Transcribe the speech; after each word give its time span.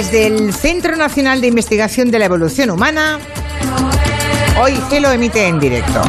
Desde 0.00 0.28
el 0.28 0.54
Centro 0.54 0.96
Nacional 0.96 1.42
de 1.42 1.48
Investigación 1.48 2.10
de 2.10 2.18
la 2.18 2.24
Evolución 2.24 2.70
Humana, 2.70 3.18
hoy 4.58 4.74
Gelo 4.88 5.12
emite 5.12 5.46
en 5.46 5.60
directo. 5.60 6.00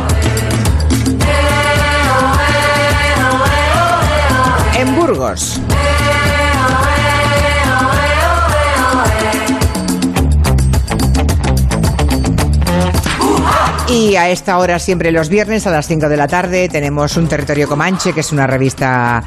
En 4.80 4.96
Burgos. 4.96 5.60
Y 13.92 14.16
a 14.16 14.30
esta 14.30 14.58
hora, 14.58 14.80
siempre 14.80 15.12
los 15.12 15.28
viernes, 15.28 15.68
a 15.68 15.70
las 15.70 15.86
5 15.86 16.08
de 16.08 16.16
la 16.16 16.26
tarde, 16.26 16.70
tenemos 16.70 17.18
un 17.18 17.28
Territorio 17.28 17.68
Comanche, 17.68 18.14
que 18.14 18.22
es 18.22 18.32
una 18.32 18.48
revista 18.48 19.22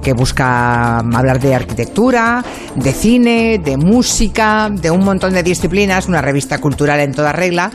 que 0.00 0.12
busca 0.12 0.98
hablar 0.98 1.40
de 1.40 1.56
arquitectura, 1.56 2.44
de 2.76 2.92
cine, 2.92 3.58
de 3.58 3.76
música, 3.76 4.70
de 4.70 4.92
un 4.92 5.04
montón 5.04 5.32
de 5.34 5.42
disciplinas, 5.42 6.06
una 6.06 6.22
revista 6.22 6.58
cultural 6.58 7.00
en 7.00 7.12
toda 7.12 7.32
regla, 7.32 7.72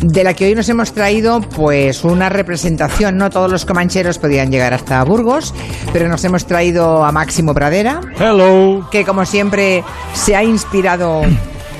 de 0.00 0.22
la 0.22 0.34
que 0.34 0.44
hoy 0.44 0.54
nos 0.54 0.68
hemos 0.68 0.92
traído 0.92 1.40
pues 1.40 2.04
una 2.04 2.28
representación. 2.28 3.16
No 3.16 3.30
todos 3.30 3.50
los 3.50 3.64
comancheros 3.64 4.18
podían 4.18 4.50
llegar 4.50 4.74
hasta 4.74 5.02
Burgos, 5.02 5.54
pero 5.94 6.08
nos 6.08 6.22
hemos 6.24 6.44
traído 6.44 7.04
a 7.04 7.10
Máximo 7.10 7.54
Pradera, 7.54 8.00
Hello. 8.18 8.86
que 8.90 9.02
como 9.06 9.24
siempre 9.24 9.82
se 10.12 10.36
ha 10.36 10.44
inspirado 10.44 11.22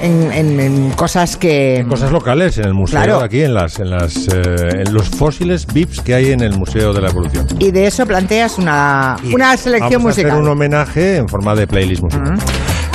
en, 0.03 0.33
en- 0.33 0.61
en 0.61 0.91
cosas 0.91 1.37
que... 1.37 1.85
Cosas 1.89 2.13
locales 2.13 2.59
en 2.59 2.65
el 2.67 2.75
museo, 2.75 3.01
Claro. 3.01 3.21
aquí 3.21 3.43
en 3.43 3.55
las, 3.55 3.79
en 3.81 3.91
las, 3.91 4.29
eh, 4.29 4.83
en 4.87 4.93
los 4.95 5.09
fósiles 5.09 5.67
VIPs 5.67 6.01
que 6.01 6.15
hay 6.15 6.33
en 6.33 6.41
el 6.43 6.57
Museo 6.59 6.93
de 6.93 7.01
la 7.01 7.11
Evolución. 7.11 7.47
Y 7.59 7.71
de 7.71 7.87
eso 7.87 8.07
planteas 8.07 8.59
una, 8.59 9.17
Y 9.23 9.35
una 9.35 9.57
selección 9.57 9.91
vamos 10.03 10.05
a 10.05 10.09
musical. 10.09 10.31
hacer 10.33 10.43
un 10.43 10.49
homenaje 10.49 11.17
en 11.17 11.29
forma 11.29 11.55
de 11.55 11.67
playlist 11.67 12.03
musical. 12.03 12.39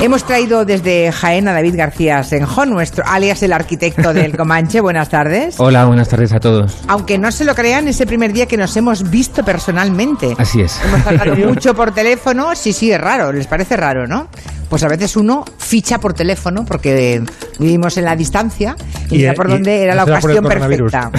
Hemos 0.00 0.24
traído 0.24 0.66
desde 0.66 1.10
Jaén 1.12 1.48
a 1.48 1.54
David 1.54 1.76
García 1.76 2.22
Senjo, 2.24 2.66
nuestro 2.66 3.04
alias 3.06 3.42
el 3.42 3.54
arquitecto 3.54 4.12
del 4.12 4.36
Comanche. 4.36 4.80
Buenas 4.82 5.08
tardes. 5.08 5.54
Hola, 5.58 5.86
buenas 5.86 6.08
tardes 6.10 6.32
a 6.32 6.40
todos. 6.40 6.76
Aunque 6.88 7.16
no 7.16 7.32
se 7.32 7.44
lo 7.44 7.54
crean, 7.54 7.88
es 7.88 8.00
el 8.02 8.06
primer 8.06 8.32
día 8.34 8.44
que 8.46 8.58
nos 8.58 8.76
hemos 8.76 9.08
visto 9.10 9.42
personalmente. 9.44 10.34
Así 10.36 10.60
es. 10.60 10.78
Hemos 10.84 11.06
hablado 11.06 11.36
mucho 11.48 11.74
por 11.74 11.92
teléfono. 11.94 12.54
Sí, 12.54 12.74
sí, 12.74 12.92
es 12.92 13.00
raro. 13.00 13.32
Les 13.32 13.46
parece 13.46 13.76
raro, 13.78 14.06
¿no? 14.06 14.28
Pues 14.68 14.82
a 14.82 14.88
veces 14.88 15.16
uno 15.16 15.44
ficha 15.58 15.98
por 16.00 16.14
teléfono 16.14 16.64
porque 16.64 17.22
vivimos 17.58 17.96
en 17.96 18.04
la 18.06 18.16
distancia 18.16 18.74
y, 19.08 19.14
Y- 19.14 19.18
mira 19.18 19.34
por 19.34 19.46
y- 19.48 19.52
dónde 19.52 19.82
era 19.84 19.94
la 19.94 20.04
ocasión 20.04 20.44
perfecta. 20.44 21.10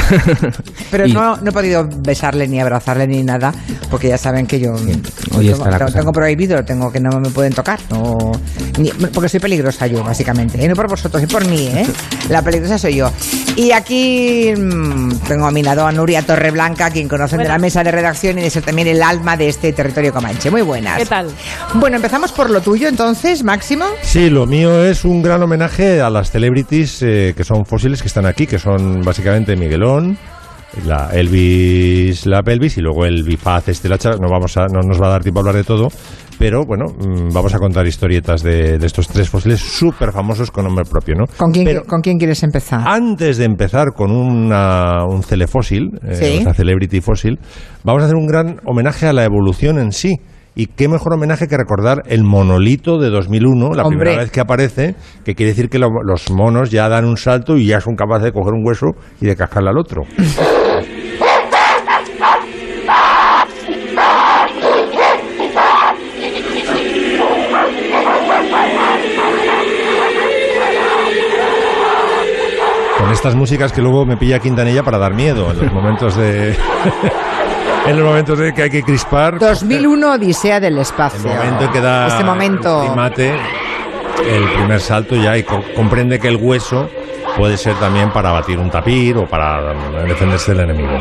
Pero 0.92 1.06
Y- 1.08 1.14
no, 1.14 1.38
no 1.38 1.50
he 1.50 1.54
podido 1.54 1.88
besarle 2.00 2.48
ni 2.48 2.60
abrazarle 2.60 3.08
ni 3.08 3.24
nada 3.24 3.54
porque 3.90 4.10
ya 4.10 4.18
saben 4.18 4.46
que 4.46 4.60
yo 4.60 4.74
hoy 4.74 4.82
tengo, 5.32 5.52
está 5.52 5.70
la 5.72 5.78
tengo- 5.78 5.86
cosa. 5.86 6.00
tengo 6.00 6.12
prohibido, 6.12 6.66
tengo 6.66 6.92
que 6.92 7.00
no 7.00 7.20
me 7.22 7.30
pueden 7.30 7.54
tocar. 7.54 7.80
No, 7.92 8.32
porque 9.14 9.30
soy 9.30 9.40
peligrosa 9.40 9.88
yo, 9.88 10.04
básicamente. 10.04 10.64
Y 10.64 10.68
no 10.68 10.76
por 10.76 10.90
vosotros, 10.90 11.22
es 11.22 11.32
por 11.32 11.46
mí, 11.48 11.68
¿eh? 11.68 11.86
La 12.30 12.42
peligrosa 12.42 12.78
soy 12.78 12.96
yo. 12.96 13.12
Y 13.56 13.72
aquí 13.72 14.54
mm, 14.56 15.20
tengo 15.28 15.46
a 15.46 15.52
mi 15.52 15.64
lado 15.64 15.88
a 15.88 15.92
Nuria 15.92 16.22
Torreblanca, 16.22 16.90
quien 16.90 17.08
conocen 17.08 17.40
de 17.40 17.48
la 17.48 17.58
mesa 17.58 17.84
de 17.84 17.92
redacción 17.92 18.38
y 18.38 18.42
de 18.42 18.50
ser 18.50 18.64
también 18.64 18.88
el 18.88 19.02
alma 19.02 19.38
de 19.38 19.48
este 19.48 19.72
territorio 19.74 20.14
comanche. 20.14 20.52
Muy 20.52 20.62
buenas. 20.62 20.98
¿Qué 20.98 21.06
tal? 21.06 21.28
Bueno, 21.76 21.98
empezamos 21.98 22.32
por 22.32 22.50
lo 22.50 22.62
tuyo 22.62 22.88
entonces, 22.88 23.44
Máximo. 23.44 23.86
Sí, 24.02 24.30
lo 24.30 24.46
mío 24.46 24.84
es 24.84 25.06
un 25.06 25.22
gran 25.22 25.42
homenaje 25.42 26.02
a 26.02 26.10
las 26.10 26.32
celebrities 26.32 27.02
eh, 27.02 27.34
que 27.36 27.44
son 27.44 27.66
fósiles 27.66 28.02
que 28.02 28.08
están 28.08 28.26
aquí, 28.26 28.48
que 28.48 28.60
son 28.60 29.02
básicamente 29.02 29.56
Miguelón, 29.56 30.18
la 30.86 31.10
Elvis, 31.14 32.26
la 32.26 32.42
pelvis 32.44 32.78
y 32.78 32.82
luego 32.82 33.06
el 33.06 33.24
bifaz 33.24 33.70
este 33.70 33.90
la. 33.90 33.98
No 34.20 34.28
vamos 34.30 34.58
a, 34.58 34.66
no 34.68 34.82
nos 34.82 35.02
va 35.02 35.08
a 35.08 35.12
dar 35.12 35.24
tiempo 35.24 35.40
a 35.40 35.42
hablar 35.42 35.56
de 35.56 35.64
todo, 35.64 35.88
pero 36.38 36.64
bueno, 36.66 36.86
mm, 36.98 37.34
vamos 37.34 37.54
a 37.56 37.60
contar 37.60 37.86
historietas 37.88 38.44
de, 38.44 38.78
de 38.78 38.86
estos 38.86 39.08
tres 39.08 39.30
fósiles 39.30 39.60
súper 39.60 40.12
famosos 40.12 40.52
con 40.52 40.66
nombre 40.66 40.86
propio, 40.86 41.16
¿no? 41.16 41.26
¿Con 41.38 41.52
quién, 41.52 41.66
Pero 41.66 41.84
¿Con 41.86 42.02
quién 42.02 42.18
quieres 42.18 42.44
empezar? 42.44 42.82
antes 42.86 43.38
de 43.38 43.46
empezar 43.46 43.94
con 43.96 44.12
una, 44.12 45.06
un 45.06 45.24
celefósil, 45.24 45.92
eh, 46.08 46.16
Sí. 46.16 46.38
o 46.40 46.44
sea, 46.44 46.54
celebrity 46.54 47.02
fósil, 47.02 47.40
vamos 47.84 48.02
a 48.04 48.06
hacer 48.06 48.18
un 48.18 48.28
gran 48.28 48.58
homenaje 48.66 49.08
a 49.08 49.14
la 49.14 49.24
evolución 49.24 49.80
en 49.80 49.92
sí. 49.92 50.16
Y 50.56 50.68
qué 50.68 50.88
mejor 50.88 51.14
homenaje 51.14 51.48
que 51.48 51.58
recordar 51.58 52.04
el 52.08 52.24
monolito 52.24 52.98
de 52.98 53.10
2001, 53.10 53.74
la 53.74 53.84
Hombre. 53.84 53.98
primera 54.00 54.22
vez 54.22 54.32
que 54.32 54.40
aparece, 54.40 54.96
que 55.26 55.36
quiere 55.36 55.52
decir 55.52 55.70
que 55.70 55.80
lo- 55.80 55.90
los 56.04 56.32
monos 56.32 56.72
ya 56.72 56.88
dan 56.88 57.04
un 57.06 57.18
salto 57.18 57.58
y 57.58 57.66
ya 57.68 57.82
son 57.82 57.96
capaces 57.96 58.24
de 58.24 58.32
coger 58.32 58.54
un 58.54 58.66
hueso 58.66 58.92
y 59.20 59.26
de 59.26 59.36
cascarle 59.36 59.70
al 59.72 59.78
otro. 59.78 60.04
Con 72.98 73.12
estas 73.12 73.36
músicas 73.36 73.74
que 73.74 73.82
luego 73.82 74.06
me 74.06 74.16
pilla 74.18 74.40
Quintanilla 74.40 74.84
para 74.84 74.98
dar 74.98 75.14
miedo 75.14 75.52
en 75.52 75.60
los 75.66 75.74
momentos 75.74 76.16
de... 76.16 76.56
en 77.88 77.98
los 77.98 78.06
momentos 78.08 78.38
de 78.40 78.54
que 78.54 78.64
hay 78.64 78.70
que 78.70 78.84
crispar. 78.84 79.38
2001 79.40 80.14
Odisea 80.14 80.60
del 80.60 80.74
El 80.76 80.80
Espacio. 80.82 81.30
momento 81.30 81.64
en 81.66 81.72
que 81.72 81.82
da 81.82 82.08
Este 82.08 82.24
momento. 82.24 82.82
el 82.82 82.88
primate 82.88 83.36
el 84.30 84.44
primer 84.54 84.80
salto 84.82 85.16
ya 85.16 85.38
y 85.38 85.44
co- 85.44 85.64
comprende 85.76 86.20
que 86.20 86.28
el 86.30 86.38
hueso 86.38 86.90
puede 87.38 87.58
ser 87.58 87.76
también 87.76 88.12
para 88.12 88.32
batir 88.32 88.58
un 88.58 88.72
tapir 88.72 89.18
o 89.18 89.28
para 89.28 89.74
mm, 89.74 90.08
defenderse 90.08 90.54
del 90.54 90.70
enemigo. 90.70 90.98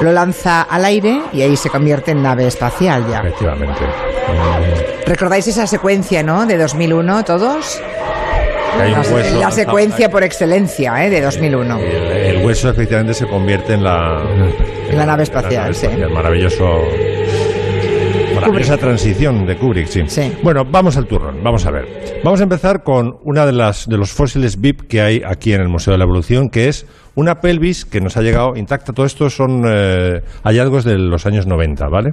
Lo 0.00 0.10
lanza 0.12 0.62
al 0.62 0.84
aire 0.84 1.20
y 1.32 1.42
ahí 1.42 1.56
se 1.56 1.70
convierte 1.70 2.10
en 2.12 2.22
nave 2.22 2.46
espacial 2.46 3.04
ya. 3.08 3.20
Efectivamente. 3.20 3.80
¿Recordáis 5.06 5.46
esa 5.48 5.66
secuencia, 5.66 6.22
no? 6.22 6.46
De 6.46 6.56
2001, 6.58 7.24
todos. 7.24 7.80
Que 8.76 8.82
hay 8.82 8.92
un 8.92 9.02
La- 9.02 9.14
hueso 9.14 9.40
la 9.40 9.50
secuencia 9.50 10.10
por 10.10 10.22
excelencia, 10.22 11.04
¿eh? 11.04 11.10
De 11.10 11.20
2001. 11.22 11.78
Y 11.78 11.82
el, 11.82 12.36
el 12.36 12.46
hueso 12.46 12.68
efectivamente 12.70 13.14
se 13.14 13.26
convierte 13.26 13.74
en 13.74 13.82
la, 13.84 14.22
En 14.90 14.98
la 14.98 15.06
nave 15.06 15.22
espacial, 15.24 15.74
sí. 15.74 15.88
Maravilloso. 16.12 16.64
Maravillosa 18.34 18.76
transición 18.76 19.46
de 19.46 19.56
Kubrick, 19.56 19.86
sí. 19.86 20.02
Sí. 20.08 20.32
Bueno, 20.42 20.64
vamos 20.64 20.96
al 20.96 21.06
turrón, 21.06 21.42
vamos 21.42 21.64
a 21.66 21.70
ver. 21.70 22.20
Vamos 22.22 22.40
a 22.40 22.42
empezar 22.42 22.82
con 22.82 23.16
una 23.24 23.46
de 23.46 23.52
las 23.52 23.88
de 23.88 23.96
los 23.96 24.10
fósiles 24.12 24.60
VIP 24.60 24.82
que 24.88 25.00
hay 25.00 25.22
aquí 25.26 25.52
en 25.54 25.62
el 25.62 25.68
Museo 25.68 25.92
de 25.92 25.98
la 25.98 26.04
Evolución, 26.04 26.50
que 26.50 26.68
es 26.68 26.86
una 27.16 27.34
pelvis 27.40 27.84
que 27.84 28.00
nos 28.00 28.16
ha 28.16 28.22
llegado 28.22 28.56
intacta. 28.56 28.92
Todo 28.92 29.04
esto 29.06 29.28
son 29.28 29.62
eh, 29.66 30.20
hallazgos 30.44 30.84
de 30.84 30.96
los 30.98 31.26
años 31.26 31.46
90, 31.46 31.88
¿vale? 31.88 32.10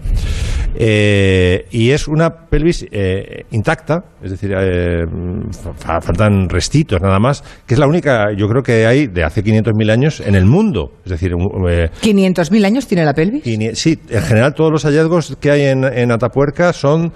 Eh, 0.76 1.66
y 1.72 1.92
es 1.92 2.08
una 2.08 2.30
pelvis 2.50 2.86
eh, 2.92 3.44
intacta, 3.52 4.04
es 4.24 4.32
decir, 4.32 4.54
eh, 4.58 5.04
fa- 5.78 6.02
faltan 6.02 6.50
restitos 6.50 7.00
nada 7.02 7.20
más, 7.20 7.44
que 7.68 7.76
es 7.76 7.80
la 7.80 7.86
única, 7.88 8.28
yo 8.36 8.48
creo 8.48 8.64
que 8.64 8.86
hay 8.88 9.08
de 9.08 9.24
hace 9.24 9.44
500.000 9.44 9.92
años 9.92 10.20
en 10.22 10.36
el 10.36 10.46
mundo. 10.46 10.94
Es 11.06 11.12
decir, 11.12 11.36
un- 11.36 11.70
eh, 11.70 11.90
500.000 12.02 12.66
años 12.66 12.88
tiene 12.88 13.06
la 13.06 13.14
pelvis. 13.14 13.44
sí, 13.78 14.00
en 14.10 14.22
general 14.24 14.54
todos 14.54 14.72
los 14.72 14.84
hallazgos 14.86 15.38
que 15.40 15.52
hay 15.52 15.62
en, 15.64 15.84
en 15.84 16.12
Atapuerca 16.12 16.74
son... 16.74 17.12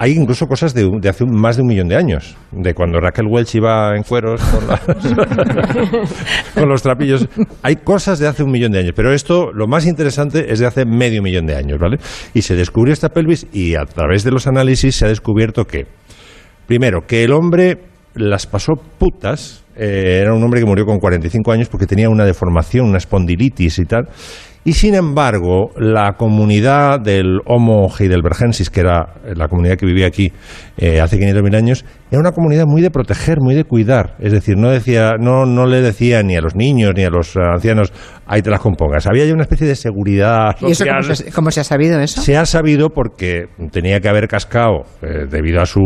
Hay 0.00 0.12
incluso 0.12 0.46
cosas 0.46 0.74
de, 0.74 0.88
de 1.00 1.08
hace 1.08 1.24
un- 1.24 1.34
más 1.40 1.56
de 1.56 1.62
un 1.62 1.68
millón 1.68 1.88
de 1.88 1.96
años, 1.96 2.36
de 2.52 2.72
cuando 2.74 3.00
Raquel 3.00 3.26
Welch 3.28 3.54
iba 3.56 3.96
en 3.96 4.02
cueros 4.04 4.40
con, 4.42 4.68
las- 4.68 4.80
con 6.54 6.68
los 6.68 6.82
trapillos. 6.82 7.28
Hay 7.62 7.76
cosas 7.76 8.18
de 8.18 8.26
hace 8.28 8.42
un 8.42 8.50
millón 8.50 8.72
de 8.72 8.78
años, 8.80 8.92
pero 8.94 9.12
esto, 9.12 9.50
lo 9.52 9.66
más 9.66 9.86
interesante, 9.86 10.52
es 10.52 10.58
de 10.60 10.66
hace 10.66 10.84
medio 10.84 11.22
millón 11.22 11.46
de 11.46 11.56
años, 11.56 11.78
¿vale? 11.80 11.98
Y 12.34 12.42
se 12.42 12.54
descubrió 12.54 12.92
esta 12.92 13.08
pelvis 13.08 13.46
y 13.52 13.74
a 13.74 13.84
través 13.84 14.24
de 14.24 14.30
los 14.30 14.46
análisis 14.46 14.94
se 14.96 15.04
ha 15.06 15.08
descubierto 15.08 15.64
que, 15.64 15.86
primero, 16.66 17.00
que 17.06 17.24
el 17.24 17.32
hombre 17.32 17.78
las 18.14 18.46
pasó 18.46 18.74
putas. 18.98 19.64
eh, 19.76 20.20
era 20.22 20.34
un 20.34 20.42
hombre 20.42 20.60
que 20.60 20.66
murió 20.66 20.84
con 20.84 20.98
45 20.98 21.52
años 21.52 21.68
porque 21.68 21.86
tenía 21.86 22.08
una 22.08 22.24
deformación, 22.24 22.86
una 22.86 22.98
espondilitis 22.98 23.78
y 23.78 23.84
tal. 23.84 24.08
Y 24.64 24.72
sin 24.72 24.94
embargo, 24.94 25.70
la 25.76 26.14
comunidad 26.14 27.00
del 27.00 27.40
Homo 27.46 27.88
heidelbergensis, 27.88 28.70
que 28.70 28.80
era 28.80 29.14
la 29.34 29.48
comunidad 29.48 29.76
que 29.76 29.86
vivía 29.86 30.06
aquí 30.06 30.32
eh, 30.76 31.00
hace 31.00 31.18
500.000 31.18 31.56
años, 31.56 31.84
era 32.10 32.20
una 32.20 32.32
comunidad 32.32 32.66
muy 32.66 32.82
de 32.82 32.90
proteger, 32.90 33.38
muy 33.40 33.54
de 33.54 33.64
cuidar. 33.64 34.16
Es 34.18 34.32
decir, 34.32 34.56
no, 34.56 34.70
decía, 34.70 35.12
no, 35.18 35.46
no 35.46 35.66
le 35.66 35.80
decía 35.80 36.22
ni 36.22 36.36
a 36.36 36.40
los 36.40 36.54
niños 36.54 36.92
ni 36.96 37.04
a 37.04 37.10
los 37.10 37.36
ancianos, 37.36 37.92
ahí 38.26 38.42
te 38.42 38.50
las 38.50 38.60
compongas. 38.60 39.06
Había 39.06 39.26
ya 39.26 39.32
una 39.32 39.42
especie 39.42 39.66
de 39.66 39.74
seguridad 39.74 40.56
¿Y 40.60 40.72
eso 40.72 40.84
cómo 40.84 41.02
social. 41.02 41.16
se, 41.16 41.32
cómo 41.32 41.50
se 41.50 41.60
ha 41.60 41.64
sabido 41.64 42.00
eso? 42.00 42.20
Se 42.20 42.36
ha 42.36 42.46
sabido 42.46 42.90
porque 42.90 43.46
tenía 43.72 44.00
que 44.00 44.08
haber 44.08 44.28
cascado, 44.28 44.84
eh, 45.02 45.26
debido 45.30 45.60
a 45.60 45.66
su, 45.66 45.82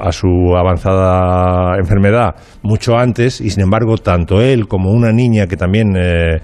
a 0.00 0.12
su 0.12 0.28
avanzada 0.56 1.76
enfermedad, 1.78 2.34
mucho 2.62 2.96
antes, 2.96 3.40
y 3.40 3.50
sin 3.50 3.64
embargo, 3.64 3.96
tanto 3.98 4.40
él 4.40 4.66
como 4.68 4.90
una 4.90 5.12
niña 5.12 5.46
que 5.46 5.56
también 5.56 5.96
eh, 5.96 6.40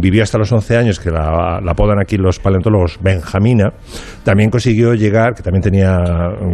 vivió 0.00 0.22
hasta 0.22 0.38
los 0.38 0.52
11 0.52 0.76
años, 0.76 1.00
que 1.00 1.10
la, 1.10 1.60
la 1.62 1.72
apodan 1.72 1.98
aquí 2.00 2.16
los 2.16 2.38
paleontólogos 2.38 2.98
Benjamina, 3.02 3.70
también 4.24 4.50
consiguió 4.50 4.94
llegar, 4.94 5.34
que 5.34 5.42
también 5.42 5.62
tenía 5.62 5.98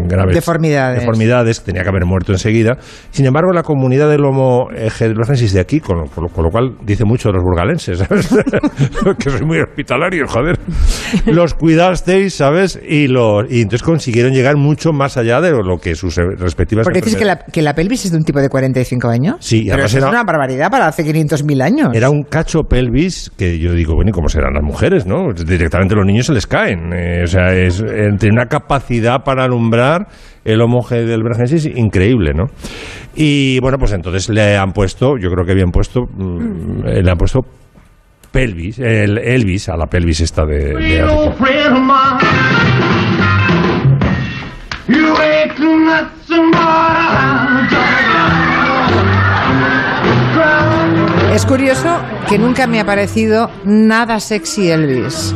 graves 0.08 0.34
Deformidades. 0.34 1.00
deformidades, 1.00 1.60
que 1.60 1.66
tenía 1.66 1.82
que 1.82 1.88
haber 1.88 2.04
muerto 2.06 2.32
enseguida. 2.32 2.76
Sin 3.10 3.26
embargo, 3.26 3.52
la 3.52 3.62
comunidad 3.62 4.08
del 4.08 4.24
Homo 4.24 4.68
heidelbergensis 4.70 5.52
de 5.52 5.60
aquí, 5.60 5.80
con, 5.80 6.06
con 6.08 6.24
lo- 6.24 6.30
con 6.30 6.44
lo 6.44 6.50
cual 6.50 6.76
dice 6.84 7.04
mucho 7.04 7.28
de 7.28 7.34
los 7.34 7.42
burgalenses, 7.42 7.98
¿sabes? 7.98 8.28
que 9.18 9.30
soy 9.30 9.46
muy 9.46 9.58
hospitalario, 9.60 10.26
joder. 10.26 10.58
Los 11.26 11.54
cuidasteis, 11.54 12.34
¿sabes? 12.34 12.78
Y, 12.88 13.06
los, 13.08 13.44
y 13.50 13.62
entonces 13.62 13.82
consiguieron 13.82 14.32
llegar 14.32 14.56
mucho 14.56 14.92
más 14.92 15.16
allá 15.16 15.40
de 15.40 15.50
lo 15.52 15.78
que 15.78 15.94
sus 15.94 16.16
eh, 16.18 16.22
respectivas 16.38 16.84
Porque 16.84 17.00
dices 17.00 17.16
que 17.16 17.24
la, 17.24 17.38
que 17.38 17.62
la 17.62 17.74
pelvis 17.74 18.04
es 18.04 18.12
de 18.12 18.18
un 18.18 18.24
tipo 18.24 18.40
de 18.40 18.48
45 18.48 19.08
años. 19.08 19.36
Sí, 19.40 19.62
pero 19.64 19.74
además 19.74 19.90
eso 19.90 19.98
era- 19.98 20.06
es 20.06 20.12
una 20.12 20.24
barbaridad 20.24 20.70
para 20.70 20.86
hace 20.88 21.04
500.000 21.04 21.62
años. 21.62 21.88
Era 21.94 22.10
un 22.10 22.22
cacho 22.24 22.62
pelvis 22.64 23.23
que 23.30 23.58
yo 23.58 23.72
digo, 23.72 23.94
bueno, 23.94 24.10
¿y 24.10 24.12
cómo 24.12 24.28
serán 24.28 24.54
las 24.54 24.62
mujeres, 24.62 25.06
no? 25.06 25.32
Directamente 25.32 25.94
los 25.94 26.06
niños 26.06 26.26
se 26.26 26.32
les 26.32 26.46
caen. 26.46 26.92
eh, 26.92 27.22
o 27.24 27.26
sea, 27.26 27.52
es, 27.54 27.80
eh, 27.80 28.10
tiene 28.18 28.34
una 28.34 28.46
capacidad 28.46 29.22
para 29.24 29.44
alumbrar 29.44 30.06
el 30.44 30.60
Homo 30.60 30.80
heidelbergensis 30.88 31.66
increíble, 31.66 32.32
¿no? 32.34 32.44
Y 33.14 33.58
bueno, 33.60 33.78
pues 33.78 33.92
entonces 33.92 34.28
le 34.28 34.56
han 34.56 34.72
puesto, 34.72 35.16
yo 35.18 35.30
creo 35.30 35.44
que 35.46 35.54
bien 35.54 35.70
puesto, 35.70 36.02
mm, 36.02 36.84
le 36.84 37.10
han 37.10 37.16
puesto 37.16 37.40
pelvis, 38.32 38.78
el 38.80 39.18
Elvis 39.18 39.68
a 39.68 39.76
la 39.76 39.86
pelvis 39.86 40.20
esta 40.20 40.44
de, 40.44 40.74
de 40.74 41.00
África. 41.00 41.34
Es 51.34 51.44
curioso 51.46 51.98
que 52.28 52.38
nunca 52.38 52.68
me 52.68 52.78
ha 52.78 52.86
parecido 52.86 53.50
nada 53.64 54.20
sexy 54.20 54.70
Elvis. 54.70 55.34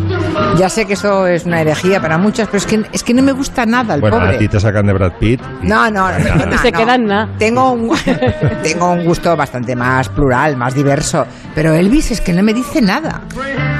Ya 0.57 0.69
sé 0.69 0.87
que 0.87 0.95
eso 0.95 1.27
es 1.27 1.45
una 1.47 1.61
herejía 1.61 2.01
para 2.01 2.19
muchas, 2.19 2.49
pero 2.49 2.59
es 2.59 2.67
que, 2.67 2.83
es 2.93 3.03
que 3.05 3.15
no 3.15 3.23
me 3.23 3.33
gusta 3.33 3.65
nada 3.67 3.95
el 3.95 4.01
Bueno, 4.01 4.19
pobre. 4.19 4.35
a 4.37 4.39
ti 4.39 4.49
te 4.49 4.59
sacan 4.59 4.87
de 4.87 4.93
Brad 4.93 5.13
Pitt. 5.21 5.41
y- 5.63 5.67
No, 5.69 5.91
no, 5.91 6.11
no, 6.11 6.17
perdona, 6.17 6.55
Y 6.55 6.59
se 6.63 6.71
no. 6.73 6.79
quedan 6.79 7.05
na. 7.07 7.29
Tengo 7.39 7.73
un, 7.73 7.91
tengo 8.63 8.91
un 8.93 9.05
gusto 9.05 9.37
bastante 9.37 9.77
más 9.77 10.09
plural, 10.09 10.57
más 10.57 10.75
diverso. 10.75 11.25
Pero 11.55 11.73
Elvis 11.75 12.11
es 12.13 12.21
que 12.21 12.33
no 12.33 12.43
me 12.43 12.53
dice 12.55 12.81
nada. 12.81 13.23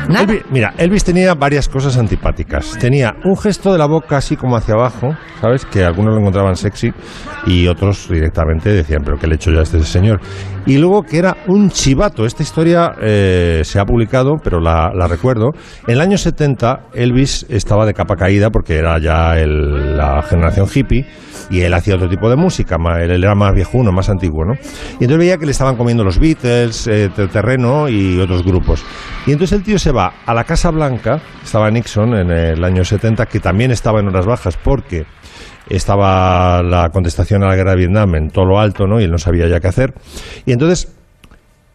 Nada. 0.09 0.25
Elvis- 0.25 0.45
mira, 0.51 0.73
Elvis 0.79 1.05
tenía 1.05 1.35
varias 1.35 1.69
cosas 1.69 1.97
antipáticas. 1.97 2.77
Tenía 2.79 3.15
un 3.25 3.37
gesto 3.37 3.73
de 3.73 3.79
la 3.79 3.87
boca 3.87 4.17
así 4.19 4.37
como 4.37 4.57
hacia 4.57 4.75
abajo, 4.75 5.15
¿sabes? 5.41 5.65
Que 5.67 5.85
algunos 5.85 6.15
lo 6.15 6.21
encontraban 6.21 6.57
sexy 6.57 6.93
y 7.47 7.67
otros 7.67 8.09
directamente 8.09 8.71
decían, 8.71 9.03
pero 9.05 9.19
¿qué 9.19 9.27
le 9.27 9.35
he 9.35 9.37
hecho 9.37 9.51
ya 9.51 9.61
a 9.61 9.63
este 9.63 9.81
señor? 9.83 10.21
Y 10.67 10.77
luego 10.79 11.03
que 11.03 11.19
era 11.19 11.37
un 11.47 11.71
chivato. 11.71 12.27
Esta 12.27 12.43
historia 12.43 12.93
eh, 13.01 13.63
se 13.65 13.79
ha 13.81 13.85
publicado, 13.85 14.35
pero 14.43 14.61
la, 14.61 14.91
la 14.95 15.07
recuerdo. 15.07 15.51
En 15.87 15.95
el 15.95 16.01
año 16.01 16.19
70, 16.19 16.48
Elvis 16.95 17.47
estaba 17.49 17.85
de 17.87 17.95
capa 17.95 18.17
caída 18.17 18.51
porque 18.51 18.77
era 18.77 18.99
ya 18.99 19.35
la 19.37 20.23
generación 20.23 20.67
hippie 20.73 21.07
y 21.51 21.61
él 21.61 21.73
hacía 21.75 21.95
otro 21.95 22.09
tipo 22.09 22.29
de 22.29 22.37
música, 22.37 22.77
él 23.01 23.11
era 23.25 23.35
más 23.35 23.55
viejuno, 23.55 23.91
más 23.93 24.09
antiguo, 24.11 24.45
¿no? 24.45 24.53
Y 24.55 25.05
entonces 25.05 25.19
veía 25.19 25.39
que 25.39 25.47
le 25.47 25.53
estaban 25.53 25.77
comiendo 25.77 26.05
los 26.05 26.19
Beatles, 26.19 26.87
eh, 26.87 27.11
Te- 27.15 27.29
Terreno 27.29 27.89
y 27.89 28.19
otros 28.21 28.45
grupos. 28.45 28.85
Y 29.27 29.33
entonces 29.33 29.59
el 29.59 29.65
tío 29.65 29.79
se 29.79 29.91
va 29.93 30.13
a 30.27 30.35
la 30.35 30.45
Casa 30.45 30.71
Blanca, 30.71 31.21
estaba 31.43 31.71
Nixon 31.71 32.15
en 32.15 32.31
el 32.31 32.63
año 32.65 32.85
70, 32.85 33.27
que 33.27 33.41
también 33.41 33.71
estaba 33.71 34.01
en 34.01 34.09
horas 34.09 34.27
bajas 34.27 34.57
porque 34.63 35.07
estaba 35.69 36.63
la 36.63 36.89
contestación 36.91 37.43
a 37.43 37.49
la 37.49 37.57
guerra 37.57 37.73
de 37.73 37.77
Vietnam 37.79 38.15
en 38.15 38.31
todo 38.31 38.45
lo 38.47 38.59
alto, 38.59 38.87
¿no? 38.87 39.01
Y 39.01 39.05
él 39.05 39.11
no 39.11 39.19
sabía 39.19 39.47
ya 39.49 39.61
qué 39.61 39.69
hacer. 39.69 39.95
Y 40.47 40.53
entonces 40.53 40.95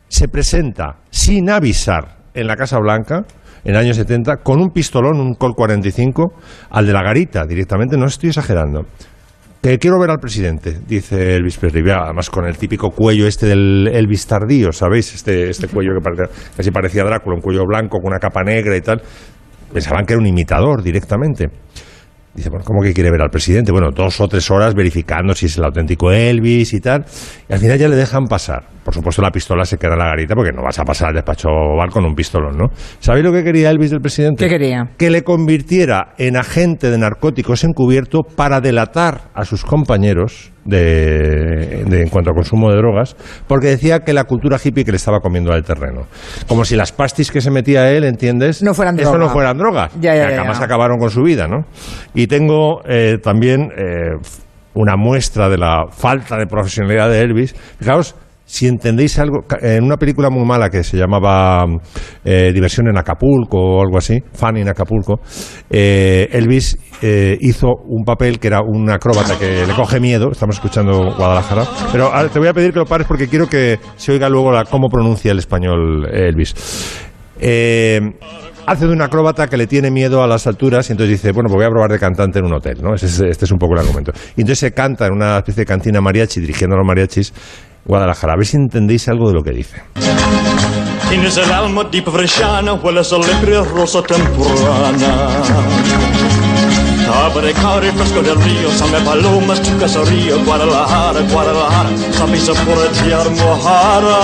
se 0.08 0.28
presenta 0.28 0.98
sin 1.10 1.50
avisar 1.50 2.18
en 2.34 2.48
la 2.48 2.56
Casa 2.56 2.78
Blanca 2.80 3.26
en 3.64 3.72
el 3.72 3.78
año 3.78 3.94
70 3.94 4.38
con 4.38 4.60
un 4.62 4.70
pistolón, 4.72 5.20
un 5.20 5.36
Col 5.36 5.54
45, 5.56 6.34
al 6.72 6.86
de 6.86 6.94
la 6.94 7.04
garita 7.04 7.46
directamente, 7.46 7.98
no 7.98 8.06
estoy 8.06 8.30
exagerando. 8.30 8.86
Que 9.62 9.80
quiero 9.80 9.98
ver 9.98 10.10
al 10.10 10.18
presidente, 10.20 10.78
dice 10.86 11.38
Elvis 11.38 11.58
Presley. 11.58 11.84
Además 11.90 12.30
con 12.30 12.46
el 12.46 12.58
típico 12.58 12.90
cuello 12.92 13.26
este 13.28 13.46
del 13.46 13.88
Elvis 13.88 14.28
tardío, 14.28 14.74
¿sabéis? 14.74 15.16
Este, 15.16 15.50
este 15.50 15.68
cuello 15.70 15.92
que 15.94 16.02
parecía- 16.04 16.36
casi 16.58 16.70
parecía 16.72 17.06
Drácula, 17.06 17.36
un 17.38 17.42
cuello 17.42 17.66
blanco 17.66 18.00
con 18.00 18.08
una 18.12 18.20
capa 18.20 18.44
negra 18.44 18.76
y 18.76 18.82
tal. 18.82 19.02
Pensaban 19.72 20.06
que 20.06 20.14
era 20.14 20.20
un 20.22 20.28
imitador 20.28 20.84
directamente. 20.84 21.50
Dice, 22.36 22.50
bueno, 22.50 22.66
¿cómo 22.66 22.82
que 22.82 22.94
quiere 22.94 23.12
ver 23.12 23.22
al 23.22 23.30
presidente? 23.30 23.72
Bueno, 23.72 23.92
dos 23.92 24.20
o 24.20 24.28
tres 24.28 24.50
horas 24.50 24.74
verificando 24.74 25.36
si 25.36 25.46
es 25.46 25.58
el 25.60 25.66
auténtico 25.66 26.12
Elvis 26.12 26.74
y 26.74 26.80
tal. 26.80 27.06
Y 27.48 27.54
al 27.54 27.60
final 27.60 27.78
ya 27.78 27.88
le 27.88 27.96
dejan 27.96 28.26
pasar. 28.26 28.64
Por 28.84 28.94
supuesto, 28.94 29.22
la 29.22 29.30
pistola 29.30 29.66
se 29.66 29.78
queda 29.78 29.94
en 29.94 30.00
la 30.00 30.06
garita 30.06 30.34
porque 30.34 30.52
no 30.52 30.64
vas 30.64 30.80
a 30.80 30.84
pasar 30.84 31.10
al 31.10 31.14
despacho 31.14 31.50
oval 31.50 31.90
con 31.92 32.06
un 32.06 32.16
pistolón, 32.16 32.58
¿no? 32.58 32.68
¿Sabéis 33.00 33.24
lo 33.24 33.32
que 33.32 33.44
quería 33.44 33.70
Elvis 33.70 33.92
del 33.92 34.02
presidente? 34.02 34.46
¿Qué 34.46 34.50
quería? 34.50 34.90
Que 34.98 35.12
le 35.12 35.22
convirtiera 35.22 36.14
en 36.18 36.36
agente 36.36 36.90
de 36.90 36.98
narcóticos 36.98 37.64
encubierto 37.64 38.22
para 38.24 38.62
delatar 38.62 39.30
a 39.36 39.46
sus 39.46 39.64
compañeros 39.64 40.53
de, 40.66 41.84
de- 41.86 42.02
en 42.02 42.10
cuanto 42.10 42.32
a 42.32 42.34
consumo 42.34 42.70
de 42.72 42.78
drogas, 42.78 43.16
porque 43.48 43.68
decía 43.68 44.00
que 44.00 44.14
la 44.14 44.24
cultura 44.26 44.58
hippie 44.64 44.84
que 44.86 44.92
le 44.92 44.98
estaba 44.98 45.20
comiendo 45.20 45.52
al 45.54 45.64
terreno. 45.64 46.04
Como 46.48 46.66
si 46.66 46.76
las 46.76 46.92
pastis 46.92 47.32
que 47.32 47.42
se 47.42 47.52
metía 47.52 47.90
él, 47.92 48.04
¿entiendes? 48.04 48.62
No 48.64 48.74
fueran 48.74 48.98
Eso 49.00 49.12
droga. 49.12 49.26
no 49.26 49.30
fueran 49.32 49.58
drogas. 49.58 49.92
Ya, 50.00 50.16
ya, 50.16 50.28
que 50.30 50.36
jamás 50.36 50.60
ya. 50.60 50.66
acabaron 50.66 50.98
con 51.00 51.10
su 51.10 51.22
vida, 51.24 51.48
¿no? 51.48 51.66
Y 52.14 52.28
tengo 52.28 52.82
eh, 52.88 53.18
también 53.22 53.70
eh, 53.78 54.16
una 54.74 54.96
muestra 54.96 55.50
de 55.50 55.58
la 55.58 55.86
falta 55.92 56.38
de 56.38 56.48
profesionalidad 56.48 57.10
de 57.10 57.22
Elvis. 57.22 57.54
Fijaos, 57.80 58.16
si 58.54 58.68
entendéis 58.68 59.18
algo, 59.18 59.46
en 59.64 59.84
una 59.84 59.98
película 59.98 60.30
muy 60.30 60.46
mala 60.46 60.70
que 60.70 60.84
se 60.84 60.96
llamaba 60.96 61.66
eh, 62.24 62.52
Diversión 62.54 62.88
en 62.88 62.96
Acapulco 63.00 63.58
o 63.58 63.82
algo 63.82 63.98
así, 63.98 64.20
Funny 64.32 64.62
en 64.62 64.70
Acapulco, 64.70 65.16
eh, 65.72 66.28
Elvis 66.32 66.78
eh, 67.02 67.36
hizo 67.42 67.70
un 67.88 68.04
papel 68.06 68.38
que 68.38 68.50
era 68.50 68.60
un 68.62 68.92
acróbata 68.92 69.40
que 69.40 69.66
le 69.66 69.74
coge 69.74 70.00
miedo, 70.00 70.30
estamos 70.32 70.58
escuchando 70.58 71.16
Guadalajara, 71.18 71.66
pero 71.92 72.12
ah, 72.14 72.28
te 72.32 72.38
voy 72.38 72.48
a 72.48 72.54
pedir 72.54 72.74
que 72.74 72.78
lo 72.78 72.86
pares 72.86 73.08
porque 73.08 73.28
quiero 73.28 73.48
que 73.48 73.80
se 73.96 74.12
oiga 74.12 74.30
luego 74.30 74.52
la, 74.52 74.66
cómo 74.66 74.88
pronuncia 74.88 75.32
el 75.32 75.40
español 75.40 76.08
Elvis. 76.14 76.54
Hace 78.66 78.86
de 78.88 78.94
un 78.94 79.02
acróbata 79.02 79.48
que 79.48 79.58
le 79.58 79.66
tiene 79.66 79.90
miedo 79.90 80.24
a 80.24 80.28
las 80.28 80.46
alturas 80.46 80.88
y 80.90 80.94
entonces 80.94 81.20
dice, 81.20 81.32
bueno, 81.34 81.48
pues 81.50 81.56
voy 81.58 81.66
a 81.66 81.70
probar 81.70 81.92
de 81.92 81.98
cantante 82.00 82.38
en 82.40 82.46
un 82.46 82.54
hotel, 82.54 82.78
¿no? 82.84 82.94
Ese 82.94 83.08
es- 83.08 83.20
este 83.20 83.46
es 83.46 83.52
un 83.52 83.58
poco 83.58 83.74
el 83.74 83.80
argumento. 83.80 84.14
Y 84.38 84.42
entonces 84.42 84.60
se 84.60 84.72
canta 84.74 85.08
en 85.08 85.14
una 85.14 85.40
especie 85.40 85.62
de 85.62 85.66
cantina 85.66 86.00
mariachi, 86.00 86.40
dirigiendo 86.40 86.76
a 86.76 86.78
los 86.78 86.88
mariachis, 86.88 87.34
Guadalajara. 87.86 88.34
A 88.34 88.36
ver 88.38 88.46
si 88.46 88.58
entendéis 88.58 89.08
algo 89.08 89.28
de 89.30 89.34
lo 89.34 89.44
que 89.44 89.52
dice. 89.52 89.82
Tienes 91.10 91.38
el 91.38 91.52
alma 91.52 91.84
di 91.86 92.02
bresciana, 92.02 92.74
hueles 92.74 93.14
a 93.14 93.18
lepre 93.18 93.62
rosa 93.64 94.02
temprana. 94.02 95.28
Abre 97.26 97.54
cari 97.54 97.92
fresco 97.92 98.22
del 98.22 98.42
río, 98.42 98.72
same 98.72 99.00
palomas, 99.02 99.62
tu 99.62 99.78
caserío, 99.78 100.44
Guadalajara, 100.44 101.20
Guadalajara, 101.32 101.90
sapisa 102.12 102.54
por 102.64 102.78
el 102.80 103.14
Almohara. 103.14 104.20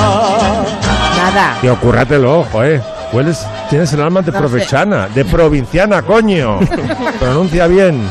Nada. 1.18 1.58
Tío, 1.62 1.80
currátelo, 1.80 2.40
ojo, 2.40 2.64
eh. 2.64 2.82
Hueles, 3.12 3.46
tienes 3.70 3.92
el 3.94 4.02
alma 4.02 4.22
de 4.22 4.32
provechana, 4.32 5.08
de 5.08 5.26
provinciana, 5.26 6.02
coño. 6.04 6.60
Pronuncia 7.20 7.66
bien. 7.68 8.08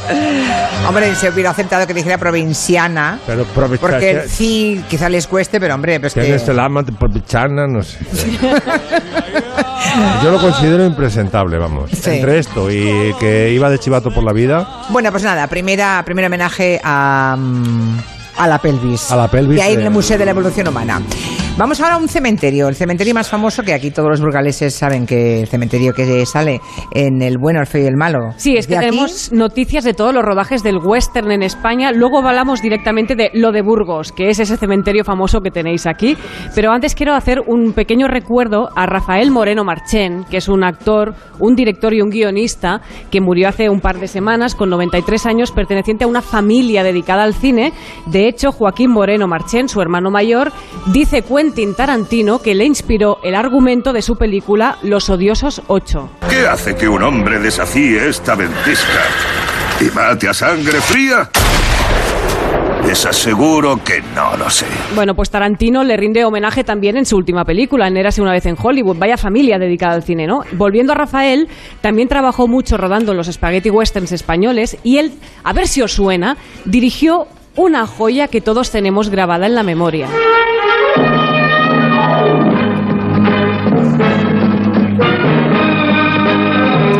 Hombre, 0.86 1.14
se 1.14 1.28
hubiera 1.28 1.50
aceptado 1.50 1.86
que 1.86 1.94
dijera 1.94 2.18
provinciana. 2.18 3.18
Pero 3.26 3.44
provechana. 3.44 3.92
Porque 3.92 4.10
el 4.10 4.28
sí 4.28 4.82
quizá 4.88 5.08
les 5.08 5.26
cueste, 5.26 5.60
pero 5.60 5.74
hombre, 5.74 6.00
pues 6.00 6.14
que... 6.14 6.22
Tienes 6.22 6.48
el 6.48 6.58
alma 6.58 6.82
de 6.82 6.92
provechana, 6.92 7.66
no 7.66 7.82
sé. 7.82 7.98
Yo 10.22 10.30
lo 10.30 10.40
considero 10.40 10.84
impresentable, 10.84 11.58
vamos. 11.58 11.90
Sí. 11.90 12.10
Entre 12.10 12.38
esto 12.38 12.70
y 12.70 13.14
que 13.20 13.52
iba 13.52 13.70
de 13.70 13.78
chivato 13.78 14.10
por 14.10 14.24
la 14.24 14.32
vida. 14.32 14.66
Bueno, 14.90 15.10
pues 15.10 15.22
nada, 15.22 15.46
primera, 15.46 16.02
primer 16.04 16.26
homenaje 16.26 16.80
a, 16.82 17.36
mm, 17.38 17.98
a 18.38 18.46
la 18.48 18.58
pelvis. 18.58 19.10
A 19.10 19.16
la 19.16 19.28
pelvis, 19.28 19.58
Que 19.58 19.62
hay 19.62 19.74
en 19.74 19.80
eh. 19.80 19.84
el 19.84 19.90
Museo 19.90 20.18
de 20.18 20.24
la 20.24 20.30
Evolución 20.32 20.68
Humana. 20.68 21.00
Vamos 21.58 21.80
ahora 21.80 21.96
a 21.96 21.98
un 21.98 22.06
cementerio, 22.06 22.68
el 22.68 22.76
cementerio 22.76 23.12
más 23.14 23.28
famoso 23.28 23.64
que 23.64 23.74
aquí 23.74 23.90
todos 23.90 24.08
los 24.08 24.20
burgaleses 24.20 24.76
saben 24.76 25.04
que 25.04 25.40
el 25.40 25.48
cementerio 25.48 25.92
que 25.92 26.24
sale 26.24 26.60
en 26.92 27.20
el 27.20 27.36
bueno, 27.36 27.58
el 27.58 27.66
feo 27.66 27.82
y 27.82 27.86
el 27.86 27.96
malo. 27.96 28.32
Sí, 28.36 28.56
es 28.56 28.68
que 28.68 28.76
aquí, 28.76 28.86
tenemos 28.86 29.32
noticias 29.32 29.82
de 29.82 29.92
todos 29.92 30.14
los 30.14 30.24
rodajes 30.24 30.62
del 30.62 30.78
western 30.78 31.32
en 31.32 31.42
España. 31.42 31.90
Luego 31.90 32.18
hablamos 32.24 32.62
directamente 32.62 33.16
de 33.16 33.32
lo 33.34 33.50
de 33.50 33.62
Burgos, 33.62 34.12
que 34.12 34.28
es 34.28 34.38
ese 34.38 34.56
cementerio 34.56 35.02
famoso 35.02 35.40
que 35.40 35.50
tenéis 35.50 35.88
aquí. 35.88 36.16
Pero 36.54 36.70
antes 36.70 36.94
quiero 36.94 37.14
hacer 37.14 37.40
un 37.44 37.72
pequeño 37.72 38.06
recuerdo 38.06 38.68
a 38.76 38.86
Rafael 38.86 39.32
Moreno 39.32 39.64
Marchén, 39.64 40.26
que 40.30 40.36
es 40.36 40.48
un 40.48 40.62
actor, 40.62 41.16
un 41.40 41.56
director 41.56 41.92
y 41.92 42.02
un 42.02 42.10
guionista 42.10 42.82
que 43.10 43.20
murió 43.20 43.48
hace 43.48 43.68
un 43.68 43.80
par 43.80 43.98
de 43.98 44.06
semanas 44.06 44.54
con 44.54 44.70
93 44.70 45.26
años, 45.26 45.50
perteneciente 45.50 46.04
a 46.04 46.06
una 46.06 46.22
familia 46.22 46.84
dedicada 46.84 47.24
al 47.24 47.34
cine. 47.34 47.72
De 48.06 48.28
hecho, 48.28 48.52
Joaquín 48.52 48.92
Moreno 48.92 49.26
Marchén, 49.26 49.68
su 49.68 49.82
hermano 49.82 50.12
mayor, 50.12 50.52
dice 50.92 51.22
Quentin 51.48 51.74
Tarantino 51.74 52.40
que 52.40 52.54
le 52.54 52.66
inspiró 52.66 53.20
el 53.24 53.34
argumento 53.34 53.94
de 53.94 54.02
su 54.02 54.16
película 54.16 54.76
Los 54.82 55.08
Odiosos 55.08 55.62
8. 55.66 56.10
¿Qué 56.28 56.46
hace 56.46 56.76
que 56.76 56.86
un 56.86 57.02
hombre 57.02 57.38
desafíe 57.38 58.06
esta 58.06 58.34
ventisca 58.34 59.00
y 59.80 59.84
mate 59.96 60.28
a 60.28 60.34
sangre 60.34 60.78
fría? 60.82 61.30
Les 62.86 63.06
aseguro 63.06 63.82
que 63.82 64.02
no 64.14 64.36
lo 64.36 64.50
sé. 64.50 64.66
Bueno, 64.94 65.14
pues 65.14 65.30
Tarantino 65.30 65.84
le 65.84 65.96
rinde 65.96 66.22
homenaje 66.26 66.64
también 66.64 66.98
en 66.98 67.06
su 67.06 67.16
última 67.16 67.46
película, 67.46 67.88
en 67.88 67.96
Érase 67.96 68.20
una 68.20 68.32
vez 68.32 68.44
en 68.44 68.56
Hollywood. 68.62 68.98
Vaya 68.98 69.16
familia 69.16 69.58
dedicada 69.58 69.94
al 69.94 70.02
cine, 70.02 70.26
¿no? 70.26 70.42
Volviendo 70.52 70.92
a 70.92 70.96
Rafael, 70.96 71.48
también 71.80 72.08
trabajó 72.08 72.46
mucho 72.46 72.76
rodando 72.76 73.14
los 73.14 73.28
spaghetti 73.28 73.70
westerns 73.70 74.12
españoles 74.12 74.76
y 74.84 74.98
él, 74.98 75.14
a 75.44 75.54
ver 75.54 75.66
si 75.66 75.80
os 75.80 75.94
suena, 75.94 76.36
dirigió 76.66 77.26
una 77.56 77.86
joya 77.86 78.28
que 78.28 78.42
todos 78.42 78.70
tenemos 78.70 79.08
grabada 79.08 79.46
en 79.46 79.54
la 79.54 79.62
memoria. 79.62 80.08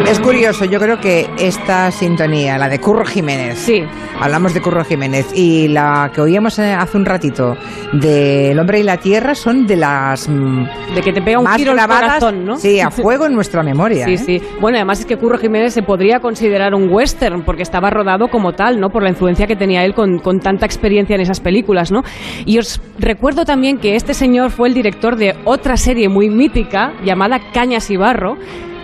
Es 0.09 0.21
curioso, 0.21 0.65
yo 0.65 0.79
creo 0.81 0.99
que 0.99 1.29
esta 1.39 1.91
sintonía, 1.91 2.57
la 2.57 2.71
de 2.71 2.81
Curro 2.81 3.05
Jiménez, 3.05 3.59
Sí. 3.59 3.83
hablamos 4.19 4.55
de 4.55 4.63
Curro 4.63 4.83
Jiménez, 4.83 5.27
y 5.35 5.69
la 5.69 6.11
que 6.15 6.23
oíamos 6.23 6.59
eh, 6.59 6.73
hace 6.73 6.97
un 6.97 7.05
ratito 7.05 7.55
de 7.93 8.53
El 8.53 8.59
hombre 8.59 8.81
y 8.81 8.85
la 8.85 8.97
tierra 8.97 9.35
son 9.35 9.67
de 9.67 9.77
las 9.77 10.27
mm, 10.27 10.95
De 10.95 11.03
que 11.03 11.13
te 11.13 11.21
pega 11.21 11.39
un 11.39 11.45
más 11.45 11.59
giro 11.59 11.73
el 11.73 11.79
corazón, 11.79 12.45
¿no? 12.47 12.57
sí, 12.57 12.81
a 12.81 12.91
fuego 12.91 13.27
en 13.27 13.35
nuestra 13.35 13.63
memoria. 13.63 14.07
Sí, 14.07 14.15
¿eh? 14.15 14.19
sí. 14.19 14.43
Bueno, 14.63 14.79
además 14.79 15.01
es 15.01 15.07
que 15.07 15.19
Curro 15.19 15.37
Jiménez 15.37 15.75
se 15.75 15.83
podría 15.83 16.21
considerar 16.21 16.75
un 16.75 16.89
western 16.91 17.43
porque 17.45 17.63
estaba 17.63 17.91
rodado 17.91 18.29
como 18.29 18.53
tal, 18.53 18.81
¿no? 18.81 18.89
Por 18.89 19.03
la 19.03 19.11
influencia 19.11 19.47
que 19.47 19.57
tenía 19.57 19.85
él 19.85 19.93
con, 19.95 20.21
con 20.21 20.41
tanta 20.41 20.65
experiencia 20.65 21.17
en 21.17 21.21
esas 21.21 21.41
películas, 21.41 21.93
¿no? 21.93 22.03
Y 22.47 22.59
os 22.59 22.81
recuerdo 22.99 23.45
también 23.45 23.77
que 23.77 23.95
este 23.95 24.15
señor 24.15 24.53
fue 24.53 24.69
el 24.69 24.75
director 24.75 25.17
de 25.17 25.35
otra 25.45 25.77
serie 25.77 26.09
muy 26.09 26.31
mítica 26.31 26.95
llamada 27.05 27.39
Cañas 27.53 27.91
y 27.91 27.97
Barro, 27.99 28.37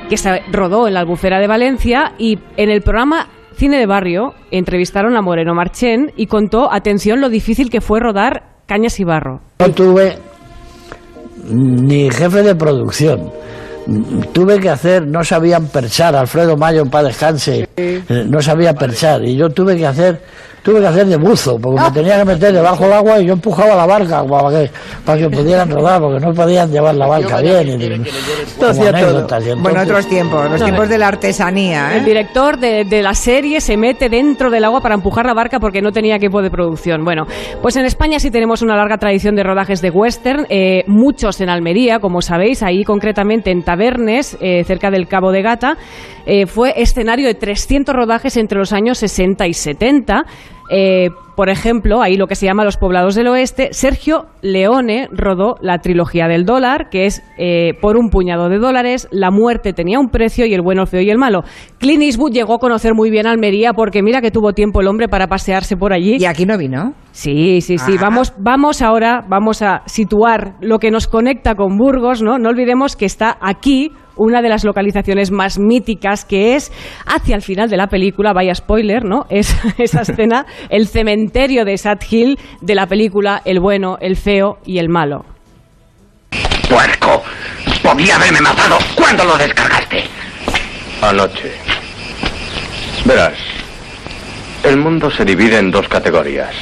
que 0.08 0.16
se 0.16 0.40
rodó 0.52 0.86
en 0.86 0.94
la 0.94 1.00
Albufera 1.00 1.38
de 1.38 1.46
Valencia 1.46 2.12
y 2.18 2.38
en 2.56 2.70
el 2.70 2.82
programa 2.82 3.28
Cine 3.56 3.78
de 3.78 3.86
Barrio 3.86 4.34
entrevistaron 4.50 5.16
a 5.16 5.22
Moreno 5.22 5.54
Marchén 5.54 6.12
y 6.16 6.26
contó, 6.26 6.72
atención, 6.72 7.20
lo 7.20 7.28
difícil 7.28 7.70
que 7.70 7.80
fue 7.80 8.00
rodar 8.00 8.54
Cañas 8.66 8.98
y 8.98 9.04
Barro. 9.04 9.40
No 9.60 9.70
tuve 9.70 10.18
ni 11.50 12.10
jefe 12.10 12.42
de 12.42 12.54
producción. 12.54 13.30
Tuve 14.32 14.58
que 14.60 14.70
hacer, 14.70 15.06
no 15.06 15.22
sabían 15.22 15.68
perchar, 15.68 16.16
Alfredo 16.16 16.56
Mayo 16.56 16.80
en 16.80 16.88
paz 16.88 17.04
descanse, 17.04 17.68
eh, 17.76 18.02
no 18.26 18.40
sabía 18.40 18.72
perchar, 18.72 19.22
y 19.24 19.36
yo 19.36 19.50
tuve 19.50 19.76
que 19.76 19.86
hacer, 19.86 20.22
tuve 20.64 20.80
que 20.80 20.86
hacer 20.86 21.06
de 21.06 21.16
buzo, 21.16 21.58
porque 21.60 21.80
me 21.82 21.90
tenía 21.90 22.18
que 22.18 22.24
meter 22.24 22.52
debajo 22.54 22.84
del 22.84 22.92
agua 22.94 23.20
y 23.20 23.26
yo 23.26 23.34
empujaba 23.34 23.76
la 23.76 23.84
barca 23.86 24.24
para 24.24 24.48
que, 24.64 24.70
para 25.04 25.18
que 25.18 25.28
pudieran 25.28 25.70
rodar, 25.70 26.00
porque 26.00 26.24
no 26.24 26.32
podían 26.32 26.70
llevar 26.72 26.94
la 26.94 27.06
barca 27.06 27.40
bien. 27.42 27.68
Y, 27.68 27.88
como 28.58 28.70
anécdotas, 28.88 29.44
y 29.44 29.48
Bueno, 29.50 29.68
entonces- 29.68 29.90
otros 29.90 30.06
tiempos, 30.08 30.50
los 30.50 30.60
No, 30.60 30.66
tiempos 30.66 30.88
de 30.88 30.98
la 30.98 31.08
artesanía. 31.08 31.92
¿eh? 31.94 31.98
El 31.98 32.04
director 32.06 32.58
de, 32.58 32.84
de 32.84 33.02
la 33.02 33.12
serie 33.14 33.60
se 33.60 33.76
mete 33.76 34.08
dentro 34.08 34.50
del 34.50 34.64
agua 34.64 34.80
para 34.80 34.94
empujar 34.94 35.26
la 35.26 35.34
barca 35.34 35.60
porque 35.60 35.82
no 35.82 35.92
tenía 35.92 36.16
equipo 36.16 36.40
de 36.40 36.50
producción. 36.50 37.04
Bueno, 37.04 37.26
pues 37.60 37.76
en 37.76 37.84
España 37.84 38.18
sí 38.18 38.30
tenemos 38.30 38.62
una 38.62 38.74
larga 38.74 38.96
tradición 38.96 39.36
de 39.36 39.42
rodajes 39.42 39.82
de 39.82 39.90
western, 39.90 40.46
eh, 40.48 40.82
muchos 40.86 41.40
en 41.42 41.50
Almería, 41.50 41.98
como 41.98 42.22
sabéis, 42.22 42.62
ahí 42.62 42.84
concretamente 42.84 43.50
en 43.50 43.62
Tabernes, 43.62 44.38
eh, 44.40 44.64
cerca 44.64 44.90
del 44.90 45.08
Cabo 45.08 45.30
de 45.30 45.42
Gata, 45.42 45.76
eh, 46.24 46.46
fue 46.46 46.72
escenario 46.80 47.26
de 47.26 47.34
300 47.34 47.94
rodajes 47.94 48.38
entre 48.38 48.58
los 48.58 48.72
años 48.72 48.96
60 48.96 49.46
y 49.46 49.52
70. 49.52 50.24
Eh, 50.70 51.10
por 51.36 51.48
ejemplo, 51.48 52.00
ahí 52.00 52.16
lo 52.16 52.28
que 52.28 52.36
se 52.36 52.46
llama 52.46 52.64
Los 52.64 52.76
Poblados 52.76 53.16
del 53.16 53.26
Oeste, 53.26 53.70
Sergio 53.72 54.26
Leone 54.40 55.08
rodó 55.10 55.56
la 55.60 55.78
trilogía 55.78 56.28
del 56.28 56.44
dólar, 56.44 56.90
que 56.90 57.06
es 57.06 57.22
eh, 57.38 57.72
por 57.80 57.96
un 57.96 58.08
puñado 58.08 58.48
de 58.48 58.58
dólares, 58.58 59.08
la 59.10 59.32
muerte 59.32 59.72
tenía 59.72 59.98
un 59.98 60.10
precio 60.10 60.46
y 60.46 60.54
el 60.54 60.62
bueno, 60.62 60.82
el 60.82 60.88
feo 60.88 61.00
y 61.00 61.10
el 61.10 61.18
malo. 61.18 61.42
Clint 61.78 62.02
Eastwood 62.02 62.32
llegó 62.32 62.54
a 62.54 62.58
conocer 62.58 62.94
muy 62.94 63.10
bien 63.10 63.26
Almería 63.26 63.72
porque 63.72 64.02
mira 64.02 64.20
que 64.20 64.30
tuvo 64.30 64.52
tiempo 64.52 64.80
el 64.80 64.86
hombre 64.86 65.08
para 65.08 65.26
pasearse 65.26 65.76
por 65.76 65.92
allí. 65.92 66.18
Y 66.20 66.24
aquí 66.24 66.46
no 66.46 66.56
vino. 66.56 66.94
Sí, 67.10 67.60
sí, 67.60 67.78
sí. 67.78 67.94
Ah. 67.98 68.02
Vamos, 68.02 68.32
vamos 68.38 68.80
ahora, 68.80 69.24
vamos 69.28 69.60
a 69.62 69.82
situar 69.86 70.54
lo 70.60 70.78
que 70.78 70.92
nos 70.92 71.08
conecta 71.08 71.56
con 71.56 71.76
Burgos, 71.76 72.22
¿no? 72.22 72.38
No 72.38 72.50
olvidemos 72.50 72.94
que 72.94 73.06
está 73.06 73.36
aquí 73.40 73.90
una 74.16 74.42
de 74.42 74.48
las 74.48 74.64
localizaciones 74.64 75.30
más 75.30 75.58
míticas 75.58 76.24
que 76.24 76.56
es 76.56 76.72
hacia 77.06 77.36
el 77.36 77.42
final 77.42 77.68
de 77.68 77.76
la 77.76 77.88
película, 77.88 78.32
vaya 78.32 78.54
spoiler, 78.54 79.04
¿no? 79.04 79.26
Es 79.30 79.56
esa 79.78 80.02
escena, 80.02 80.46
el 80.70 80.86
cementerio 80.86 81.64
de 81.64 81.76
Sad 81.78 81.98
Hill 82.08 82.38
de 82.60 82.74
la 82.74 82.86
película 82.86 83.42
El 83.44 83.60
bueno, 83.60 83.96
el 84.00 84.16
feo 84.16 84.58
y 84.64 84.78
el 84.78 84.88
malo. 84.88 85.24
¡Puerco! 86.68 87.22
Podía 87.82 88.16
haberme 88.16 88.40
matado. 88.40 88.78
¿Cuándo 88.94 89.24
lo 89.24 89.36
descargaste? 89.36 90.04
Anoche. 91.02 91.52
Verás, 93.04 93.34
el 94.64 94.78
mundo 94.78 95.10
se 95.10 95.24
divide 95.24 95.58
en 95.58 95.70
dos 95.70 95.86
categorías. 95.88 96.54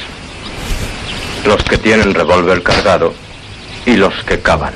Los 1.45 1.63
que 1.63 1.77
tienen 1.77 2.13
revólver 2.13 2.61
cargado 2.61 3.13
y 3.85 3.95
los 3.95 4.13
que 4.25 4.39
cavan. 4.39 4.73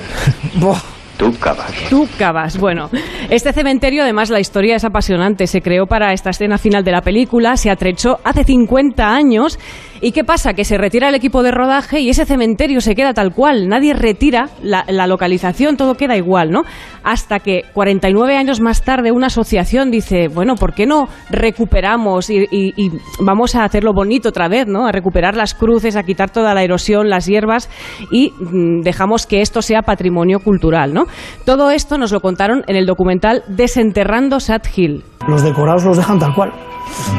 Tú 1.17 1.33
cavas. 1.39 1.71
Tú 1.89 2.07
cavas. 2.17 2.59
Bueno, 2.59 2.89
este 3.29 3.51
cementerio, 3.51 4.03
además, 4.03 4.29
la 4.29 4.39
historia 4.39 4.75
es 4.75 4.83
apasionante. 4.83 5.47
Se 5.47 5.61
creó 5.61 5.87
para 5.87 6.13
esta 6.13 6.29
escena 6.29 6.57
final 6.59 6.83
de 6.83 6.91
la 6.91 7.01
película, 7.01 7.57
se 7.57 7.71
atrechó 7.71 8.19
hace 8.23 8.43
50 8.43 9.15
años. 9.15 9.57
¿Y 10.01 10.11
qué 10.11 10.23
pasa? 10.23 10.53
Que 10.53 10.65
se 10.65 10.77
retira 10.77 11.09
el 11.09 11.15
equipo 11.15 11.43
de 11.43 11.51
rodaje 11.51 11.99
y 11.99 12.09
ese 12.09 12.25
cementerio 12.25 12.81
se 12.81 12.95
queda 12.95 13.13
tal 13.13 13.33
cual. 13.33 13.67
Nadie 13.67 13.93
retira 13.93 14.49
la, 14.61 14.83
localización, 15.07 15.77
todo 15.77 15.95
queda 15.95 16.17
igual, 16.17 16.51
¿no? 16.51 16.63
Hasta 17.03 17.39
que 17.39 17.63
49 17.73 18.35
años 18.35 18.59
más 18.59 18.83
tarde 18.83 19.11
una 19.11 19.27
asociación 19.27 19.91
dice, 19.91 20.27
bueno, 20.27 20.55
¿por 20.55 20.73
qué 20.73 20.85
no 20.85 21.07
recuperamos 21.29 22.29
y 22.29 22.91
vamos 23.19 23.55
a 23.55 23.63
hacerlo 23.63 23.93
bonito 23.93 24.29
otra 24.29 24.47
vez, 24.47 24.67
¿no? 24.67 24.87
A 24.87 24.91
recuperar 24.91 25.35
las 25.35 25.53
cruces, 25.53 25.95
a 25.95 26.03
quitar 26.03 26.29
toda 26.29 26.53
la 26.53 26.63
erosión, 26.63 27.09
las 27.09 27.25
hierbas 27.25 27.69
y 28.11 28.31
mm, 28.31 28.81
dejamos 28.81 29.25
que 29.25 29.41
esto 29.41 29.61
sea 29.61 29.81
patrimonio 29.81 30.39
cultural, 30.39 30.93
¿no? 30.93 31.05
Todo 31.45 31.71
esto 31.71 31.97
nos 31.97 32.11
lo 32.11 32.19
contaron 32.19 32.63
en 32.67 32.75
el 32.75 32.85
documental 32.85 33.43
Desenterrando 33.47 34.39
Sad 34.39 34.61
Hill. 34.75 35.03
Los 35.27 35.43
decorados 35.43 35.83
los 35.83 35.97
dejan 35.97 36.19
tal 36.19 36.33
cual. 36.33 36.51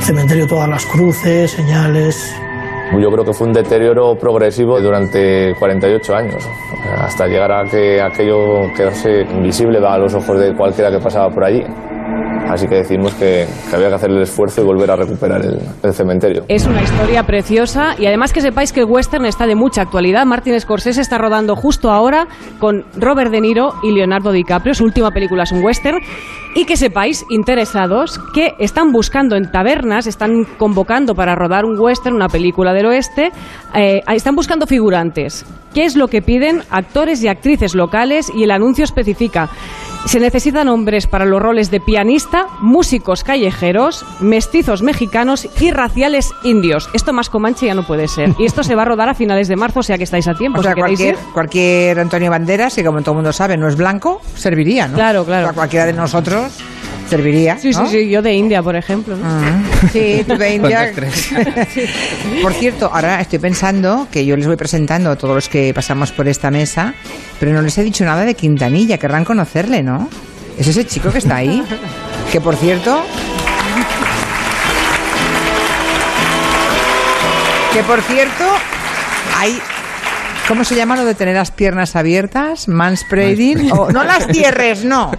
Cementerio, 0.01 0.47
todas 0.47 0.69
las 0.69 0.87
cruces, 0.87 1.51
señales. 1.51 2.35
Yo 2.97 3.11
creo 3.11 3.25
que 3.25 3.33
fue 3.33 3.47
un 3.47 3.53
deterioro 3.53 4.17
progresivo 4.17 4.81
durante 4.81 5.55
48 5.55 6.15
años, 6.15 6.49
hasta 6.97 7.27
llegar 7.27 7.53
a 7.53 7.65
que 7.65 8.01
aquello 8.01 8.73
quedase 8.77 9.23
invisible 9.23 9.79
a 9.87 9.99
los 9.99 10.15
ojos 10.15 10.41
de 10.41 10.55
cualquiera 10.55 10.91
que 10.91 10.99
pasaba 10.99 11.29
por 11.31 11.45
allí. 11.45 11.63
Así 12.49 12.67
que 12.67 12.77
decidimos 12.77 13.15
que, 13.15 13.47
había 13.73 13.89
que 13.89 13.95
hacer 13.95 14.11
el 14.11 14.23
esfuerzo 14.23 14.63
y 14.63 14.65
volver 14.65 14.91
a 14.91 14.97
recuperar 14.97 15.45
el, 15.45 15.59
el 15.83 15.93
cementerio. 15.93 16.45
Es 16.49 16.67
una 16.67 16.83
historia 16.83 17.23
preciosa 17.25 17.95
y 17.99 18.07
además 18.07 18.33
que 18.33 18.41
sepáis 18.41 18.73
que 18.73 18.81
el 18.81 18.87
western 18.87 19.27
está 19.27 19.47
de 19.47 19.55
mucha 19.55 19.83
actualidad. 19.83 20.25
Martin 20.27 20.59
Scorsese 20.61 21.01
está 21.01 21.19
rodando 21.19 21.57
justo 21.57 21.91
ahora 21.91 22.27
con 22.59 22.85
Robert 22.97 23.31
De 23.31 23.41
Niro 23.41 23.75
y 23.83 23.93
Leonardo 23.93 24.33
DiCaprio. 24.33 24.75
Su 24.75 24.85
última 24.85 25.11
película 25.11 25.43
es 25.43 25.53
un 25.53 25.63
western. 25.63 25.99
Y 26.55 26.65
que 26.65 26.77
sepáis, 26.77 27.25
interesados, 27.31 28.19
que 28.35 28.55
están 28.59 28.91
buscando 28.91 29.37
en 29.37 29.51
tabernas, 29.51 30.07
están 30.07 30.45
convocando 30.57 31.15
para 31.15 31.35
rodar 31.35 31.65
un 31.65 31.79
western, 31.79 32.17
una 32.17 32.29
película 32.29 32.73
del 32.73 32.87
oeste, 32.87 33.31
eh, 33.75 34.01
están 34.09 34.35
buscando 34.35 34.67
figurantes. 34.67 35.45
¿Qué 35.75 35.85
es 35.85 35.95
lo 35.95 36.09
que 36.09 36.23
piden 36.23 36.63
actores 36.71 37.23
y 37.23 37.29
actrices 37.29 37.75
locales? 37.75 38.33
Y 38.35 38.43
el 38.43 38.51
anuncio 38.51 38.85
especifica. 38.85 39.51
Se 40.07 40.21
necesitan 40.21 40.69
hombres 40.69 41.07
para 41.07 41.27
los 41.27 41.41
roles 41.43 41.71
de 41.71 41.81
pianista, 41.81 42.47
músicos 42.61 43.25
callejeros, 43.25 44.05
mestizos 44.21 44.83
mexicanos 44.83 45.49
y 45.61 45.71
raciales 45.71 46.31
indios. 46.45 46.89
Esto 46.95 47.13
más 47.13 47.29
comanche 47.29 47.67
ya 47.67 47.75
no 47.75 47.87
puede 47.87 48.09
ser. 48.09 48.35
Y 48.39 48.47
esto 48.47 48.63
se 48.63 48.75
va 48.75 48.83
a 48.83 48.85
rodar 48.87 49.09
a 49.09 49.15
finales 49.15 49.49
de 49.49 49.57
marzo, 49.57 49.81
o 49.81 49.83
sea 49.83 49.99
que 49.99 50.05
estáis 50.05 50.27
a 50.29 50.35
tiempo. 50.35 50.61
O 50.61 50.63
sea, 50.63 50.75
si 50.75 51.13
cualquier 51.35 51.99
Antonio 51.99 52.31
Banderas, 52.31 52.75
que 52.75 52.85
como 52.85 53.01
todo 53.03 53.13
el 53.13 53.17
mundo 53.17 53.33
sabe 53.33 53.57
no 53.57 53.69
es 53.69 53.77
blanco, 53.77 54.21
serviría, 54.35 54.89
¿no? 54.89 54.95
Claro, 54.95 55.25
claro. 55.25 55.47
O 55.47 55.49
sea, 55.49 55.55
cualquiera 55.55 55.85
de 55.85 55.93
nosotros 55.93 56.53
serviría. 57.09 57.59
Sí, 57.59 57.71
¿no? 57.71 57.87
sí, 57.89 57.99
sí, 58.05 58.09
yo 58.09 58.23
de 58.23 58.33
India, 58.35 58.63
por 58.63 58.77
ejemplo. 58.77 59.17
¿no? 59.17 59.25
Ah, 59.27 59.61
Sí, 59.93 60.25
tú 60.27 60.37
de 60.37 60.55
India. 60.55 60.93
Por 62.43 62.53
cierto, 62.53 62.91
ahora 62.93 63.21
estoy 63.21 63.39
pensando 63.39 64.09
que 64.11 64.25
yo 64.25 64.37
les 64.37 64.47
voy 64.47 64.57
presentando 64.57 65.11
a 65.11 65.17
todos 65.17 65.35
los 65.35 65.49
que 65.49 65.73
pasamos 65.73 66.13
por 66.13 66.29
esta 66.29 66.51
mesa, 66.51 66.95
pero 67.39 67.53
no 67.53 67.63
les 67.63 67.77
he 67.79 67.83
dicho 67.85 68.05
nada 68.05 68.25
de 68.25 68.35
Quintanilla, 68.35 68.99
querrán 68.99 69.25
conocerle, 69.25 69.83
¿no? 69.83 70.09
Es 70.59 70.67
ese 70.67 70.85
chico 70.87 71.11
que 71.11 71.19
está 71.19 71.37
ahí. 71.37 71.63
Que 72.33 72.43
por 72.43 72.57
cierto. 72.57 73.03
Que 77.73 77.83
por 77.85 78.03
cierto, 78.03 78.45
hay. 79.39 79.59
¿Cómo 80.49 80.65
se 80.65 80.75
llama 80.75 80.97
lo 80.97 81.05
de 81.05 81.15
tener 81.15 81.35
las 81.35 81.51
piernas 81.51 81.95
abiertas? 81.95 82.69
Manspreading. 82.69 83.71
O, 83.71 83.93
no 83.93 84.03
las 84.03 84.29
cierres, 84.29 84.83
no. 84.83 85.11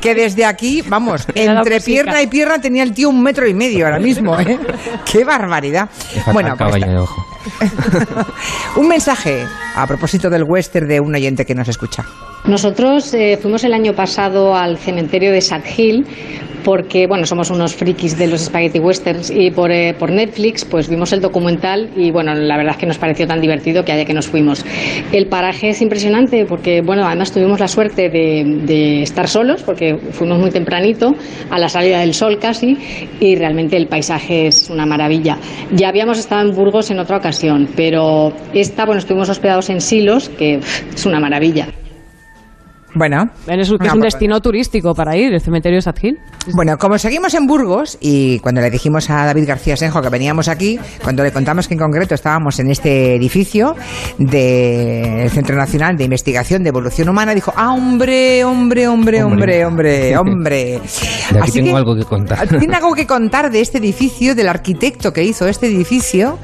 Que 0.00 0.14
desde 0.14 0.46
aquí, 0.46 0.82
vamos, 0.88 1.26
entre 1.34 1.78
pierna 1.82 2.22
y 2.22 2.26
pierna 2.26 2.58
tenía 2.58 2.82
el 2.82 2.94
tío 2.94 3.10
un 3.10 3.22
metro 3.22 3.46
y 3.46 3.52
medio 3.52 3.84
ahora 3.84 3.98
mismo, 3.98 4.40
¿eh? 4.40 4.58
¡Qué 5.04 5.24
barbaridad! 5.24 5.90
Bueno, 6.32 6.56
pues, 6.56 6.70
caballo 6.70 6.86
de 6.86 6.96
ojo. 6.96 7.26
un 8.76 8.88
mensaje 8.88 9.44
a 9.76 9.86
propósito 9.86 10.30
del 10.30 10.44
western 10.44 10.88
de 10.88 11.00
un 11.00 11.14
oyente 11.14 11.44
que 11.44 11.54
nos 11.54 11.68
escucha. 11.68 12.04
Nosotros 12.46 13.12
eh, 13.12 13.38
fuimos 13.40 13.62
el 13.64 13.74
año 13.74 13.92
pasado 13.94 14.56
al 14.56 14.78
cementerio 14.78 15.32
de 15.32 15.42
Sad 15.42 15.64
Hill 15.76 16.06
porque 16.64 17.06
bueno, 17.06 17.26
somos 17.26 17.50
unos 17.50 17.74
frikis 17.74 18.16
de 18.18 18.26
los 18.26 18.42
spaghetti 18.42 18.78
westerns 18.78 19.30
y 19.30 19.50
por, 19.50 19.70
eh, 19.70 19.94
por 19.98 20.10
Netflix 20.10 20.64
pues 20.64 20.88
vimos 20.88 21.12
el 21.12 21.20
documental 21.20 21.90
y 21.96 22.10
bueno, 22.10 22.34
la 22.34 22.56
verdad 22.56 22.72
es 22.72 22.78
que 22.78 22.86
nos 22.86 22.98
pareció 22.98 23.26
tan 23.26 23.40
divertido 23.40 23.84
que 23.84 23.92
allá 23.92 24.04
que 24.04 24.14
nos 24.14 24.26
fuimos. 24.26 24.64
El 25.12 25.26
paraje 25.26 25.70
es 25.70 25.82
impresionante 25.82 26.44
porque 26.46 26.80
bueno, 26.80 27.06
además 27.06 27.32
tuvimos 27.32 27.60
la 27.60 27.68
suerte 27.68 28.08
de, 28.08 29.02
estar 29.02 29.28
solos 29.28 29.62
porque 29.62 29.96
fuimos 30.12 30.38
muy 30.38 30.50
tempranito, 30.50 31.14
a 31.50 31.58
la 31.58 31.68
salida 31.68 32.00
del 32.00 32.14
sol 32.14 32.38
casi, 32.38 32.76
y 33.20 33.36
realmente 33.36 33.76
el 33.76 33.86
paisaje 33.86 34.46
es 34.46 34.70
una 34.70 34.86
maravilla. 34.86 35.38
Ya 35.72 35.88
habíamos 35.88 36.18
estado 36.18 36.48
en 36.48 36.54
Burgos 36.54 36.90
en 36.90 36.98
otra 36.98 37.18
ocasión, 37.18 37.68
pero 37.76 38.32
esta, 38.54 38.84
bueno, 38.84 39.00
estuvimos 39.00 39.28
hospedados 39.28 39.70
en 39.70 39.80
Silos, 39.80 40.28
que 40.30 40.60
es 40.94 41.06
una 41.06 41.20
maravilla. 41.20 41.68
Bueno, 42.94 43.30
Es 43.46 43.70
un, 43.70 43.82
es 43.82 43.90
pues- 43.90 44.02
destino 44.02 44.40
turístico 44.40 44.94
para 44.94 45.16
ir, 45.16 45.32
el 45.32 45.40
cementerio 45.40 45.78
de 45.78 45.82
Sad 45.82 45.94
Hill. 46.02 46.18
Bueno, 46.54 46.76
como 46.76 46.98
seguimos 46.98 47.32
en 47.34 47.46
Burgos 47.46 47.96
y 48.00 48.38
cuando 48.40 48.60
le 48.60 48.70
dijimos 48.70 49.08
a 49.10 49.24
David 49.26 49.46
García 49.48 49.76
Senjo 49.76 50.02
que 50.02 50.08
veníamos 50.10 50.48
aquí, 50.48 50.78
cuando 51.02 51.22
le 51.22 51.32
contamos 51.32 51.68
que 51.68 51.74
en 51.74 51.80
concreto 51.80 52.14
estábamos 52.14 52.58
en 52.58 52.70
este 52.70 53.14
edificio 53.14 53.74
del 54.18 55.30
Centro 55.30 55.56
Nacional 55.56 55.96
de 55.96 56.04
Investigación 56.04 56.62
de 56.62 56.68
Evolución 56.70 57.08
Humana, 57.08 57.34
dijo, 57.34 57.52
ah, 57.56 57.72
hombre, 57.72 58.44
hombre, 58.44 58.88
hombre, 58.88 59.22
hombre, 59.22 59.64
hombre, 59.64 60.16
hombre. 60.16 60.80
De 61.32 61.38
aquí 61.38 61.48
Así 61.48 61.52
tengo 61.60 61.70
que- 61.72 61.76
algo 61.76 61.96
que 61.96 62.04
contar. 62.04 62.46
Tiene 62.58 62.74
algo 62.76 62.94
que 62.94 63.06
contar 63.06 63.50
de 63.50 63.60
este 63.60 63.78
edificio, 63.78 64.34
del 64.34 64.48
arquitecto 64.48 65.12
que 65.12 65.22
hizo 65.24 65.46
este 65.48 65.66
edificio, 65.66 66.38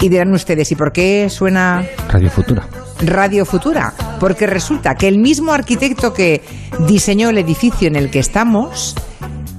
y 0.00 0.08
dirán 0.08 0.32
ustedes, 0.32 0.70
¿y 0.72 0.74
por 0.76 0.92
qué 0.92 1.28
suena 1.28 1.84
Radio 2.08 2.30
Futura. 2.30 2.66
Radio 3.04 3.44
Futura? 3.44 3.92
Porque 4.20 4.46
resulta 4.46 4.94
que 4.94 5.08
el 5.08 5.18
mismo 5.18 5.52
arquitecto 5.52 6.12
que 6.12 6.42
diseñó 6.86 7.30
el 7.30 7.38
edificio 7.38 7.88
en 7.88 7.96
el 7.96 8.10
que 8.10 8.18
estamos, 8.20 8.94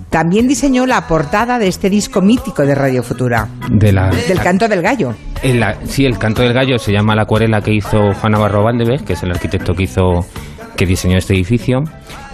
también 0.10 0.48
diseñó 0.48 0.86
la 0.86 1.08
portada 1.08 1.58
de 1.60 1.68
este 1.68 1.90
disco 1.90 2.22
mítico 2.22 2.63
de 2.66 2.75
Radio 2.75 3.02
Futura, 3.04 3.48
De 3.70 3.92
la, 3.92 4.10
del 4.10 4.40
canto 4.40 4.68
del 4.68 4.82
gallo. 4.82 5.13
en 5.42 5.60
la- 5.60 5.75
sí, 5.86 6.06
el 6.06 6.18
canto 6.18 6.42
del 6.44 6.54
gallo 6.54 6.78
se 6.78 6.92
llama 6.92 7.16
la 7.16 7.24
acuarela 7.24 7.62
que 7.62 7.74
hizo 7.74 8.13
Juan 8.13 8.32
Navarro 8.34 8.63
Valdevez, 8.63 9.02
que 9.04 9.13
es 9.13 9.24
el 9.24 9.32
arquitecto 9.32 9.74
que 9.74 9.84
hizo, 9.84 10.25
que 10.78 10.86
diseñó 10.86 11.18
este 11.18 11.34
edificio. 11.34 11.80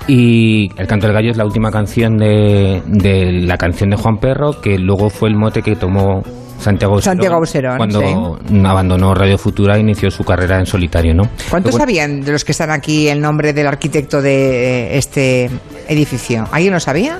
Y 0.07 0.69
el 0.77 0.87
canto 0.87 1.05
del 1.07 1.15
gallo 1.15 1.31
es 1.31 1.37
la 1.37 1.45
última 1.45 1.71
canción 1.71 2.17
de, 2.17 2.81
de 2.87 3.31
la 3.43 3.57
canción 3.57 3.91
de 3.91 3.95
Juan 3.97 4.17
Perro, 4.17 4.59
que 4.59 4.77
luego 4.79 5.09
fue 5.09 5.29
el 5.29 5.35
mote 5.35 5.61
que 5.61 5.75
tomó 5.75 6.23
Santiago 6.59 7.01
Santiago 7.01 7.35
Auserón, 7.35 7.77
cuando 7.77 8.37
abandonó 8.65 9.13
Radio 9.13 9.37
Futura 9.37 9.77
e 9.77 9.79
inició 9.79 10.11
su 10.11 10.23
carrera 10.23 10.59
en 10.59 10.65
solitario, 10.65 11.13
¿no? 11.13 11.23
¿Cuántos 11.49 11.71
Luego- 11.71 11.79
sabían 11.79 12.21
de 12.21 12.31
los 12.33 12.43
que 12.43 12.51
están 12.51 12.69
aquí 12.71 13.07
el 13.07 13.21
nombre 13.21 13.53
del 13.53 13.67
arquitecto 13.67 14.21
de 14.21 14.91
eh, 14.93 14.97
este 14.97 15.49
edificio? 15.87 16.45
¿Alguien 16.51 16.73
lo 16.73 16.79
sabía? 16.79 17.19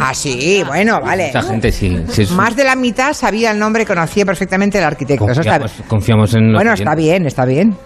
Ah, 0.00 0.12
sí, 0.14 0.62
bueno, 0.66 1.00
vale. 1.00 1.26
Mucha 1.28 1.42
gente 1.42 1.70
sí. 1.70 1.96
sí 2.08 2.26
Más 2.34 2.56
de 2.56 2.64
la 2.64 2.74
mitad 2.74 3.12
sabía 3.12 3.52
el 3.52 3.58
nombre 3.58 3.84
y 3.84 3.86
conocía 3.86 4.24
perfectamente 4.24 4.78
el 4.78 4.84
arquitecto. 4.84 5.28
Eso 5.30 5.40
está- 5.40 5.58
confiamos, 5.60 5.88
confiamos 5.88 6.34
en 6.34 6.52
Bueno, 6.52 6.72
está 6.72 6.94
bien, 6.96 7.24
está 7.26 7.44
bien. 7.44 7.76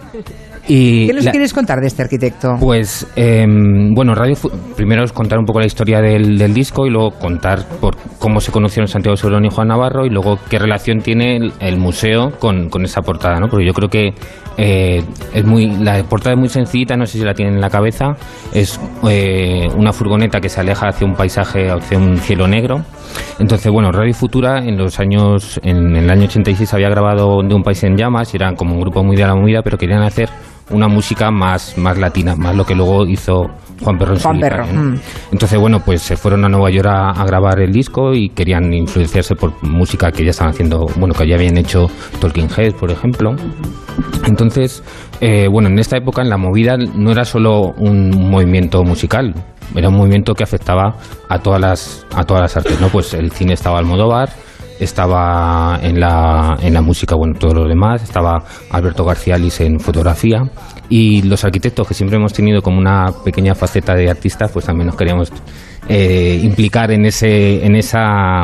Y 0.67 1.07
¿Qué 1.07 1.13
nos 1.13 1.25
la- 1.25 1.31
quieres 1.31 1.53
contar 1.53 1.79
de 1.79 1.87
este 1.87 2.03
arquitecto? 2.03 2.55
Pues, 2.59 3.07
em, 3.15 3.93
bueno, 3.93 4.13
Radio 4.13 4.35
primero 4.75 5.03
es 5.03 5.11
contar 5.11 5.39
un 5.39 5.45
poco 5.45 5.59
la 5.59 5.65
historia 5.65 6.01
del, 6.01 6.37
del 6.37 6.53
disco 6.53 6.85
y 6.85 6.89
luego 6.89 7.11
contar 7.11 7.65
por 7.79 7.95
cómo 8.19 8.39
se 8.39 8.51
conocieron 8.51 8.87
Santiago 8.87 9.15
Segurón 9.17 9.45
y 9.45 9.49
Juan 9.49 9.69
Navarro 9.69 10.05
y 10.05 10.09
luego 10.09 10.37
qué 10.49 10.59
relación 10.59 10.99
tiene 10.99 11.37
el, 11.37 11.53
el 11.59 11.77
museo 11.77 12.31
con, 12.39 12.69
con 12.69 12.83
esa 12.85 13.01
portada, 13.01 13.39
¿no? 13.39 13.47
Porque 13.47 13.65
yo 13.65 13.73
creo 13.73 13.89
que 13.89 14.13
eh, 14.57 15.03
es 15.33 15.45
muy 15.45 15.67
la 15.67 16.03
portada 16.03 16.33
es 16.35 16.39
muy 16.39 16.49
sencillita, 16.49 16.95
no 16.95 17.05
sé 17.05 17.17
si 17.17 17.23
la 17.25 17.33
tienen 17.33 17.55
en 17.55 17.61
la 17.61 17.69
cabeza, 17.69 18.15
es 18.53 18.79
eh, 19.09 19.67
una 19.75 19.91
furgoneta 19.93 20.39
que 20.39 20.49
se 20.49 20.59
aleja 20.59 20.89
hacia 20.89 21.07
un 21.07 21.13
paisaje, 21.15 21.69
hacia 21.69 21.97
un 21.97 22.17
cielo 22.17 22.47
negro. 22.47 22.81
Entonces, 23.39 23.71
bueno, 23.71 23.91
Radio 23.91 24.13
Futura 24.13 24.59
en 24.59 24.77
los 24.77 24.99
años, 24.99 25.59
en, 25.63 25.95
el 25.95 26.09
año 26.09 26.25
86 26.25 26.73
había 26.73 26.89
grabado 26.89 27.41
De 27.43 27.53
un 27.53 27.63
país 27.63 27.83
en 27.83 27.97
llamas 27.97 28.33
y 28.33 28.37
eran 28.37 28.55
como 28.55 28.75
un 28.75 28.81
grupo 28.81 29.03
muy 29.03 29.15
de 29.17 29.25
la 29.25 29.35
movida, 29.35 29.61
pero 29.63 29.77
querían 29.77 30.03
hacer 30.03 30.29
una 30.69 30.87
música 30.87 31.31
más, 31.31 31.77
más 31.77 31.97
latina, 31.97 32.35
más 32.35 32.55
lo 32.55 32.65
que 32.65 32.75
luego 32.75 33.05
hizo 33.05 33.47
Juan 33.83 33.97
Perro 33.97 34.13
en 34.13 34.19
Juan 34.19 34.39
Perro, 34.39 34.65
¿no? 34.67 34.83
mm. 34.83 34.99
Entonces, 35.31 35.59
bueno, 35.59 35.79
pues 35.83 36.01
se 36.01 36.15
fueron 36.15 36.45
a 36.45 36.49
Nueva 36.49 36.69
York 36.69 36.87
a, 36.87 37.09
a 37.09 37.25
grabar 37.25 37.59
el 37.59 37.71
disco 37.71 38.13
y 38.13 38.29
querían 38.29 38.73
influenciarse 38.73 39.35
por 39.35 39.51
música 39.63 40.11
que 40.11 40.23
ya 40.23 40.29
estaban 40.29 40.53
haciendo, 40.53 40.85
bueno, 40.97 41.13
que 41.13 41.27
ya 41.27 41.35
habían 41.35 41.57
hecho 41.57 41.87
Talking 42.19 42.49
Heads, 42.55 42.75
por 42.75 42.91
ejemplo. 42.91 43.35
Entonces, 44.25 44.83
eh, 45.19 45.47
bueno, 45.51 45.69
en 45.69 45.79
esta 45.79 45.97
época 45.97 46.21
en 46.21 46.29
la 46.29 46.37
movida 46.37 46.77
no 46.77 47.11
era 47.11 47.25
solo 47.25 47.73
un 47.77 48.09
movimiento 48.29 48.83
musical, 48.83 49.33
era 49.75 49.89
un 49.89 49.95
movimiento 49.95 50.33
que 50.33 50.43
afectaba 50.43 50.95
a 51.29 51.39
todas 51.39 51.59
las, 51.59 52.05
a 52.15 52.23
todas 52.23 52.41
las 52.41 52.57
artes, 52.57 52.79
¿no? 52.79 52.89
Pues 52.89 53.13
el 53.13 53.31
cine 53.31 53.53
estaba 53.53 53.79
al 53.79 53.85
Almodóvar, 53.85 54.29
estaba 54.81 55.79
en 55.81 55.99
la, 55.99 56.57
en 56.61 56.73
la 56.73 56.81
música, 56.81 57.15
bueno, 57.15 57.35
todos 57.37 57.53
los 57.53 57.67
demás, 57.69 58.03
estaba 58.03 58.43
Alberto 58.71 59.05
García 59.05 59.37
Lis 59.37 59.61
en 59.61 59.79
fotografía 59.79 60.41
y 60.89 61.21
los 61.21 61.43
arquitectos 61.45 61.87
que 61.87 61.93
siempre 61.93 62.17
hemos 62.17 62.33
tenido 62.33 62.61
como 62.61 62.79
una 62.79 63.11
pequeña 63.23 63.55
faceta 63.55 63.93
de 63.95 64.09
artistas, 64.09 64.51
pues 64.51 64.65
también 64.65 64.87
nos 64.87 64.95
queríamos 64.95 65.31
eh, 65.87 66.39
implicar 66.43 66.91
en 66.91 67.05
ese, 67.05 67.65
en 67.65 67.75
esa 67.75 68.43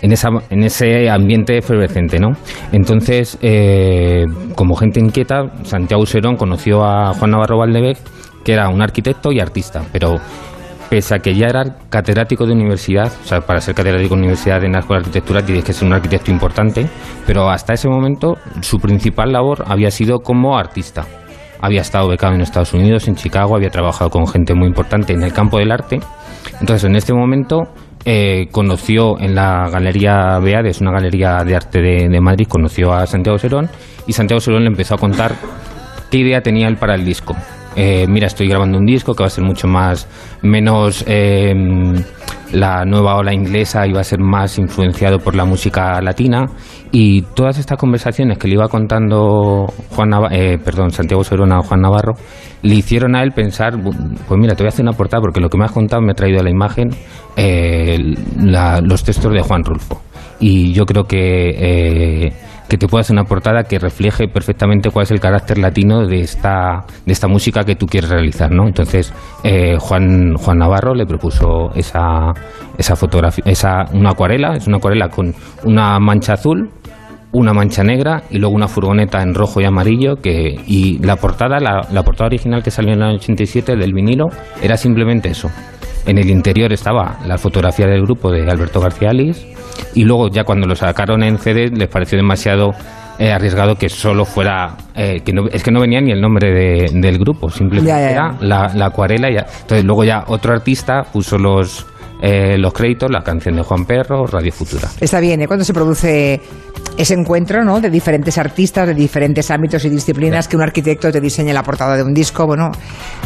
en, 0.00 0.12
esa, 0.12 0.28
en 0.50 0.64
ese 0.64 1.08
ambiente 1.08 1.56
efervescente, 1.56 2.18
¿no? 2.18 2.32
Entonces, 2.72 3.38
eh, 3.40 4.26
como 4.54 4.74
gente 4.74 5.00
inquieta, 5.00 5.50
Santiago 5.62 6.04
Serón 6.04 6.36
conoció 6.36 6.84
a 6.84 7.14
Juan 7.14 7.30
Navarro 7.30 7.58
Valdevez, 7.58 8.02
que 8.44 8.52
era 8.52 8.68
un 8.68 8.82
arquitecto 8.82 9.32
y 9.32 9.40
artista, 9.40 9.82
pero 9.92 10.16
pese 10.94 11.16
a 11.16 11.18
que 11.18 11.34
ya 11.34 11.48
era 11.48 11.64
catedrático 11.90 12.46
de 12.46 12.52
universidad, 12.52 13.10
o 13.24 13.26
sea, 13.26 13.40
para 13.40 13.60
ser 13.60 13.74
catedrático 13.74 14.14
de 14.14 14.20
universidad 14.20 14.62
en 14.62 14.74
la 14.74 14.78
escuela 14.78 15.00
de 15.00 15.08
arquitectura 15.08 15.44
tienes 15.44 15.64
que 15.64 15.72
ser 15.72 15.88
un 15.88 15.92
arquitecto 15.92 16.30
importante, 16.30 16.86
pero 17.26 17.50
hasta 17.50 17.72
ese 17.72 17.88
momento 17.88 18.36
su 18.60 18.78
principal 18.78 19.32
labor 19.32 19.64
había 19.66 19.90
sido 19.90 20.20
como 20.20 20.56
artista. 20.56 21.04
Había 21.60 21.80
estado 21.80 22.06
becado 22.06 22.34
en 22.34 22.42
Estados 22.42 22.74
Unidos, 22.74 23.08
en 23.08 23.16
Chicago, 23.16 23.56
había 23.56 23.70
trabajado 23.70 24.08
con 24.08 24.28
gente 24.28 24.54
muy 24.54 24.68
importante 24.68 25.14
en 25.14 25.24
el 25.24 25.32
campo 25.32 25.58
del 25.58 25.72
arte. 25.72 25.98
Entonces, 26.60 26.84
en 26.84 26.94
este 26.94 27.12
momento 27.12 27.62
eh, 28.04 28.46
conoció 28.52 29.18
en 29.18 29.34
la 29.34 29.68
Galería 29.68 30.38
Beades, 30.38 30.80
una 30.80 30.92
galería 30.92 31.42
de 31.44 31.56
arte 31.56 31.80
de, 31.80 32.08
de 32.08 32.20
Madrid, 32.20 32.46
conoció 32.48 32.92
a 32.92 33.04
Santiago 33.08 33.36
Serón 33.38 33.68
y 34.06 34.12
Santiago 34.12 34.38
Serón 34.38 34.62
le 34.62 34.68
empezó 34.68 34.94
a 34.94 34.98
contar 34.98 35.32
qué 36.08 36.18
idea 36.18 36.40
tenía 36.40 36.68
él 36.68 36.76
para 36.76 36.94
el 36.94 37.04
disco. 37.04 37.34
Eh, 37.76 38.06
mira, 38.08 38.26
estoy 38.28 38.48
grabando 38.48 38.78
un 38.78 38.86
disco 38.86 39.14
que 39.14 39.22
va 39.22 39.26
a 39.26 39.30
ser 39.30 39.44
mucho 39.44 39.66
más, 39.66 40.06
menos 40.42 41.04
eh, 41.06 41.52
la 42.52 42.84
nueva 42.84 43.16
ola 43.16 43.32
inglesa 43.34 43.86
y 43.86 43.92
va 43.92 44.00
a 44.00 44.04
ser 44.04 44.20
más 44.20 44.58
influenciado 44.58 45.18
por 45.18 45.34
la 45.34 45.44
música 45.44 46.00
latina. 46.00 46.46
Y 46.92 47.22
todas 47.34 47.58
estas 47.58 47.76
conversaciones 47.76 48.38
que 48.38 48.46
le 48.46 48.54
iba 48.54 48.68
contando 48.68 49.66
Juan 49.90 50.10
Nava- 50.10 50.28
eh, 50.30 50.58
perdón, 50.64 50.90
Santiago 50.92 51.24
Serona 51.24 51.56
a 51.58 51.62
Juan 51.62 51.80
Navarro, 51.80 52.12
le 52.62 52.74
hicieron 52.76 53.16
a 53.16 53.22
él 53.24 53.32
pensar, 53.32 53.74
pues 53.82 54.40
mira, 54.40 54.54
te 54.54 54.62
voy 54.62 54.68
a 54.68 54.68
hacer 54.68 54.84
una 54.84 54.92
portada 54.92 55.20
porque 55.20 55.40
lo 55.40 55.48
que 55.48 55.58
me 55.58 55.64
has 55.64 55.72
contado 55.72 56.00
me 56.02 56.12
ha 56.12 56.14
traído 56.14 56.38
a 56.40 56.44
la 56.44 56.50
imagen 56.50 56.90
eh, 57.36 57.98
la- 58.40 58.80
los 58.80 59.02
textos 59.02 59.32
de 59.32 59.40
Juan 59.42 59.64
Rulfo. 59.64 60.00
Y 60.38 60.72
yo 60.72 60.84
creo 60.86 61.04
que, 61.04 62.32
que 62.68 62.78
te 62.78 62.86
puedo 62.88 63.00
hacer 63.00 63.14
una 63.14 63.24
portada 63.24 63.64
que 63.64 63.78
refleje 63.78 64.28
perfectamente 64.28 64.90
cuál 64.90 65.04
es 65.04 65.10
el 65.10 65.20
carácter 65.20 65.58
latino 65.58 66.06
de 66.06 66.20
esta, 66.20 66.84
de 67.04 67.12
esta 67.12 67.28
música 67.28 67.64
que 67.64 67.76
tú 67.76 67.86
quieres 67.86 68.10
realizar, 68.10 68.50
¿no? 68.50 68.66
Entonces, 68.66 69.12
eh, 69.42 69.76
Juan, 69.78 70.34
Juan 70.34 70.58
Navarro 70.58 70.94
le 70.94 71.06
propuso 71.06 71.70
esa, 71.74 72.32
esa 72.78 72.96
fotografía, 72.96 73.44
esa, 73.46 73.84
una 73.92 74.10
acuarela, 74.10 74.56
es 74.56 74.66
una 74.66 74.78
acuarela 74.78 75.08
con 75.08 75.34
una 75.64 75.98
mancha 75.98 76.34
azul, 76.34 76.70
una 77.32 77.52
mancha 77.52 77.82
negra 77.82 78.22
y 78.30 78.38
luego 78.38 78.54
una 78.54 78.68
furgoneta 78.68 79.20
en 79.20 79.34
rojo 79.34 79.60
y 79.60 79.64
amarillo 79.64 80.16
que 80.16 80.54
y 80.66 80.98
la 81.04 81.16
portada 81.16 81.58
la, 81.58 81.80
la 81.90 82.02
portada 82.04 82.28
original 82.28 82.62
que 82.62 82.70
salió 82.70 82.92
en 82.92 82.98
el 82.98 83.08
año 83.08 83.16
87 83.16 83.74
del 83.74 83.92
vinilo 83.92 84.26
era 84.62 84.76
simplemente 84.76 85.30
eso 85.30 85.50
en 86.06 86.18
el 86.18 86.30
interior 86.30 86.72
estaba 86.72 87.18
la 87.26 87.36
fotografía 87.36 87.88
del 87.88 88.02
grupo 88.02 88.30
de 88.30 88.48
Alberto 88.48 88.80
García 88.80 89.10
Lis 89.10 89.44
y 89.94 90.04
luego 90.04 90.28
ya 90.28 90.44
cuando 90.44 90.66
lo 90.66 90.74
sacaron 90.76 91.22
en 91.22 91.38
CD 91.38 91.68
les 91.70 91.88
pareció 91.88 92.16
demasiado 92.18 92.72
eh, 93.18 93.30
arriesgado 93.30 93.76
que 93.76 93.88
solo 93.88 94.24
fuera 94.24 94.76
eh, 94.94 95.20
que 95.24 95.32
no, 95.32 95.46
es 95.48 95.62
que 95.62 95.70
no 95.70 95.80
venía 95.80 96.00
ni 96.00 96.10
el 96.10 96.20
nombre 96.20 96.50
de- 96.52 96.90
del 96.92 97.18
grupo 97.18 97.48
simplemente 97.48 97.88
Ya, 97.92 97.98
ya, 98.00 98.06
ya. 98.06 98.10
era 98.12 98.34
la, 98.40 98.72
la 98.74 98.86
acuarela 98.86 99.30
y 99.30 99.34
ya. 99.34 99.46
entonces 99.62 99.84
luego 99.84 100.02
ya 100.04 100.24
otro 100.26 100.52
artista 100.52 101.02
puso 101.04 101.38
los 101.38 101.86
eh, 102.22 102.56
los 102.58 102.72
créditos 102.72 103.10
la 103.10 103.22
canción 103.22 103.56
de 103.56 103.62
Juan 103.62 103.84
Perro 103.84 104.26
Radio 104.26 104.50
Futura 104.52 104.88
Está 105.00 105.20
bien, 105.20 105.42
¿eh? 105.42 105.46
Cuando 105.46 105.64
se 105.64 105.74
produce 105.74 106.40
ese 106.96 107.14
encuentro 107.14 107.64
¿no? 107.64 107.80
de 107.80 107.90
diferentes 107.90 108.38
artistas, 108.38 108.86
de 108.86 108.94
diferentes 108.94 109.50
ámbitos 109.50 109.84
y 109.84 109.90
disciplinas, 109.90 110.46
que 110.48 110.56
un 110.56 110.62
arquitecto 110.62 111.10
te 111.10 111.20
diseñe 111.20 111.52
la 111.52 111.62
portada 111.62 111.96
de 111.96 112.02
un 112.02 112.14
disco. 112.14 112.46
Bueno, 112.46 112.70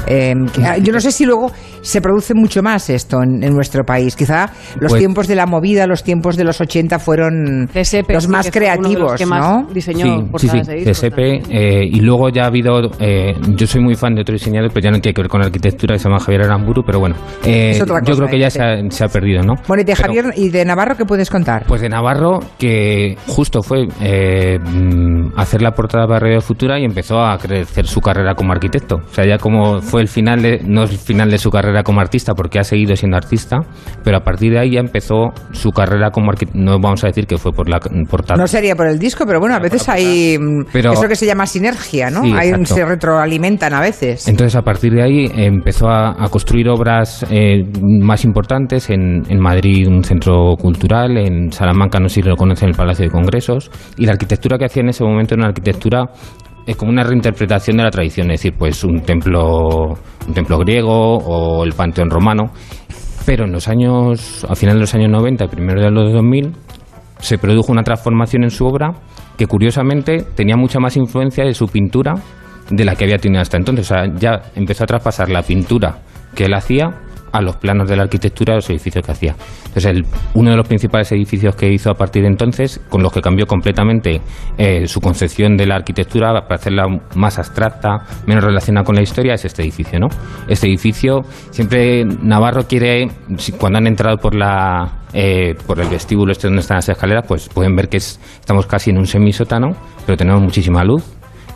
eh, 0.07 0.35
que- 0.53 0.83
yo 0.83 0.93
no 0.93 1.01
sé 1.01 1.13
si 1.13 1.25
luego 1.27 1.51
se 1.83 2.01
produce 2.01 2.35
mucho 2.35 2.63
más 2.63 2.89
esto 2.91 3.23
en, 3.23 3.43
en 3.43 3.55
nuestro 3.55 3.85
país. 3.85 4.17
Quizá 4.17 4.51
los 4.81 4.93
Pues- 4.93 5.01
tiempos 5.01 5.29
de 5.29 5.35
la 5.35 5.47
movida, 5.47 5.87
los 5.87 6.03
tiempos 6.03 6.37
de 6.37 6.45
los 6.45 6.61
80 6.61 6.99
fueron 6.99 7.69
CSP, 7.73 8.13
los 8.15 8.29
más 8.29 8.51
que 8.51 8.59
fue 8.59 8.69
uno 8.79 8.89
de 8.89 8.95
los 8.95 9.13
creativos, 9.13 9.19
que 9.19 9.27
más 9.27 9.41
¿no? 9.67 9.67
diseñó 9.73 10.05
Sí, 10.05 10.11
sí, 10.11 10.31
portadas 10.31 10.67
sí, 10.67 10.73
de 10.85 10.85
CSP. 10.85 11.19
eh, 11.51 11.85
y 11.91 12.01
luego 12.01 12.29
ya 12.31 12.45
ha 12.45 12.47
habido. 12.47 12.81
eh, 13.01 13.35
yo 13.57 13.67
soy 13.67 13.83
muy 13.83 13.95
fan 13.95 14.15
de 14.15 14.23
otro 14.23 14.33
diseñador, 14.33 14.71
pero 14.73 14.85
ya 14.85 14.91
no 14.91 15.01
tiene 15.01 15.15
que 15.15 15.23
ver 15.23 15.29
con 15.29 15.43
arquitectura, 15.43 15.95
que 15.95 15.99
se 15.99 16.09
llama 16.09 16.21
Javier 16.21 16.43
Aramburu, 16.45 16.83
pero 16.85 17.01
bueno. 17.01 17.17
eh, 17.45 17.71
Es 17.71 17.83
otra 17.83 18.01
yo 18.03 18.17
creo 18.17 18.29
que 18.29 18.39
ya 18.39 18.51
se 18.51 18.63
ha, 18.63 18.91
se 18.91 19.05
ha 19.05 19.09
perdido, 19.09 19.43
¿no? 19.43 19.55
Bueno, 19.67 19.83
y 19.83 19.85
de 19.85 19.95
Pero- 19.95 20.07
Javier 20.07 20.25
y 20.37 20.49
de 20.51 20.65
Navarro, 20.65 20.97
¿qué 20.97 21.05
puedes 21.05 21.29
contar? 21.31 21.65
Pues 21.67 21.81
de 21.81 21.89
Navarro, 21.89 22.41
que 22.59 23.17
justo 23.27 23.58
fue 23.63 23.87
eh, 24.01 24.59
mm, 24.59 25.33
hacer 25.37 25.63
la 25.63 25.73
portada 25.73 26.07
para 26.07 26.21
Radio 26.21 26.41
Futura 26.41 26.79
y 26.79 26.85
empezó 26.85 27.21
a 27.21 27.37
crecer 27.39 27.87
su 27.87 28.01
carrera 28.01 28.35
como 28.35 28.53
arquitecto. 28.53 28.97
O 28.97 29.13
sea, 29.13 29.27
ya 29.27 29.39
como 29.39 29.81
fue 29.81 30.03
el 30.03 30.09
final, 30.09 30.43
de, 30.43 30.61
no 30.65 30.83
el 30.83 30.89
final 30.89 31.31
de 31.31 31.39
su 31.39 31.51
carrera 31.51 31.83
como 31.83 32.01
artista, 32.01 32.35
porque 32.35 32.59
ha 32.59 32.65
seguido 32.65 32.95
siendo 32.97 33.17
artista, 33.17 33.59
pero 34.05 34.19
a 34.19 34.21
partir 34.21 34.53
de 34.53 34.59
ahí 34.61 34.73
ya 34.73 34.81
empezó 34.81 35.33
su 35.53 35.71
carrera 35.71 36.11
como 36.11 36.31
arquitecto. 36.31 36.59
No 36.59 36.79
vamos 36.81 37.05
a 37.05 37.09
decir 37.09 37.27
que 37.27 37.39
fue 37.39 37.53
por 37.53 37.69
la 37.69 37.79
portada. 38.11 38.41
No 38.41 38.47
sería 38.47 38.75
por 38.77 38.87
el 38.87 38.99
disco, 38.99 39.25
pero 39.27 39.41
bueno, 39.41 39.55
a 39.55 39.61
veces 39.61 39.89
hay 39.89 40.37
mm, 40.39 40.67
Pero- 40.73 40.93
eso 40.93 41.09
que 41.09 41.17
se 41.17 41.27
llama 41.27 41.47
sinergia, 41.47 42.11
¿no? 42.11 42.23
Sí, 42.23 42.33
hay, 42.37 42.49
exacto. 42.49 42.75
se 42.75 42.85
retroalimentan 42.85 43.75
a 43.75 43.81
veces. 43.81 44.29
Entonces, 44.29 44.57
a 44.57 44.63
partir 44.63 44.93
de 44.93 45.03
ahí 45.03 45.31
empezó 45.35 45.89
a, 45.89 46.11
a 46.23 46.29
construir 46.29 46.69
obras 46.69 47.25
eh, 47.31 47.65
más 47.83 48.25
importantes 48.25 48.91
en, 48.91 49.23
en 49.29 49.41
Madrid, 49.41 49.87
un 49.89 50.05
centro 50.05 50.55
cultural, 50.59 51.17
en 51.17 51.53
Salamanca, 51.53 51.99
no 52.01 52.09
sé 52.09 52.17
si 52.17 52.23
lo 52.23 52.37
conocen, 52.37 52.69
el 52.71 52.75
Palacio 52.75 53.05
de 53.05 53.11
Y 53.97 54.07
la 54.07 54.13
arquitectura 54.13 54.59
que 54.59 54.67
hacía 54.67 54.83
en 54.83 54.91
ese 54.91 55.05
momento 55.05 55.35
era 55.35 55.43
una 55.43 55.49
arquitectura 55.49 56.05
es 56.67 56.77
como 56.77 56.91
una 56.91 57.03
reinterpretación 57.03 57.79
de 57.79 57.85
la 57.85 57.91
tradición, 57.91 58.31
es 58.31 58.41
decir, 58.41 58.53
pues 58.59 58.85
un 58.85 59.01
templo, 59.01 59.97
un 60.27 60.35
templo 60.35 60.59
griego 60.59 61.17
o 61.17 61.65
el 61.65 61.73
panteón 61.73 62.11
romano. 62.11 62.51
Pero 63.25 63.45
en 63.45 63.53
los 63.53 63.69
años, 63.69 64.47
a 64.47 64.55
final 64.55 64.75
de 64.75 64.81
los 64.81 64.95
años 64.95 65.11
90 65.11 65.47
y 65.47 65.49
primero 65.49 65.81
de 65.81 65.91
los 65.91 66.13
2000, 66.13 66.53
se 67.21 67.39
produjo 67.39 67.73
una 67.73 67.83
transformación 67.83 68.45
en 68.45 68.51
su 68.51 68.67
obra 68.67 68.93
que 69.39 69.47
curiosamente 69.47 70.27
tenía 70.35 70.57
mucha 70.57 70.79
más 70.79 70.97
influencia 70.97 71.45
de 71.45 71.55
su 71.55 71.69
pintura 71.69 72.15
de 72.71 72.85
la 72.85 72.95
que 72.95 73.05
había 73.05 73.17
tenido 73.17 73.41
hasta 73.41 73.57
entonces. 73.57 73.91
O 73.91 73.95
sea, 73.95 74.05
ya 74.17 74.43
empezó 74.55 74.85
a 74.85 74.87
traspasar 74.87 75.31
la 75.31 75.43
pintura 75.43 76.01
que 76.35 76.45
él 76.45 76.55
hacía 76.55 76.91
a 77.33 77.41
los 77.43 77.57
planos 77.57 77.89
de 77.89 77.97
la 77.97 78.05
arquitectura 78.05 78.53
de 78.55 78.57
los 78.59 78.71
edificios 78.71 79.05
que 79.05 79.13
hacía. 79.13 79.37
Entonces, 79.67 79.85
el- 79.87 80.07
uno 80.35 80.51
de 80.51 80.57
los 80.57 80.67
principales 80.67 81.11
edificios 81.13 81.55
que 81.57 81.71
hizo 81.73 81.91
a 81.91 81.95
partir 81.95 82.23
de 82.23 82.29
entonces, 82.29 82.81
con 82.89 83.03
los 83.03 83.13
que 83.13 83.21
cambió 83.21 83.47
completamente 83.47 84.21
eh, 84.57 84.87
su 84.87 85.01
concepción 85.01 85.57
de 85.57 85.67
la 85.67 85.77
arquitectura 85.77 86.33
para 86.43 86.55
hacerla 86.57 86.87
más 87.15 87.39
abstracta, 87.39 88.05
menos 88.27 88.45
relacionada 88.45 88.85
con 88.85 88.95
la 88.97 89.03
historia, 89.03 89.35
es 89.35 89.45
este 89.45 89.63
edificio, 89.63 89.99
¿no? 89.99 90.09
Este 90.49 90.67
edificio, 90.67 91.21
siempre 91.51 92.05
Navarro 92.05 92.65
quiere, 92.67 93.09
cuando 93.59 93.79
han 93.79 93.87
entrado 93.87 94.17
por 94.19 94.35
la 94.35 94.95
eh, 95.15 95.55
por 95.67 95.81
el 95.81 95.89
vestíbulo 95.89 96.33
este 96.33 96.49
donde 96.49 96.61
están 96.61 96.77
las 96.77 96.89
escaleras, 96.91 97.25
pues 97.27 97.49
pueden 97.49 97.75
ver 97.75 97.89
que 97.89 97.97
es- 97.97 98.21
estamos 98.41 98.67
casi 98.67 98.91
en 98.91 98.99
un 98.99 99.07
semisótano, 99.07 99.69
pero 100.05 100.19
tenemos 100.19 100.43
muchísima 100.43 100.85
luz. 100.85 101.03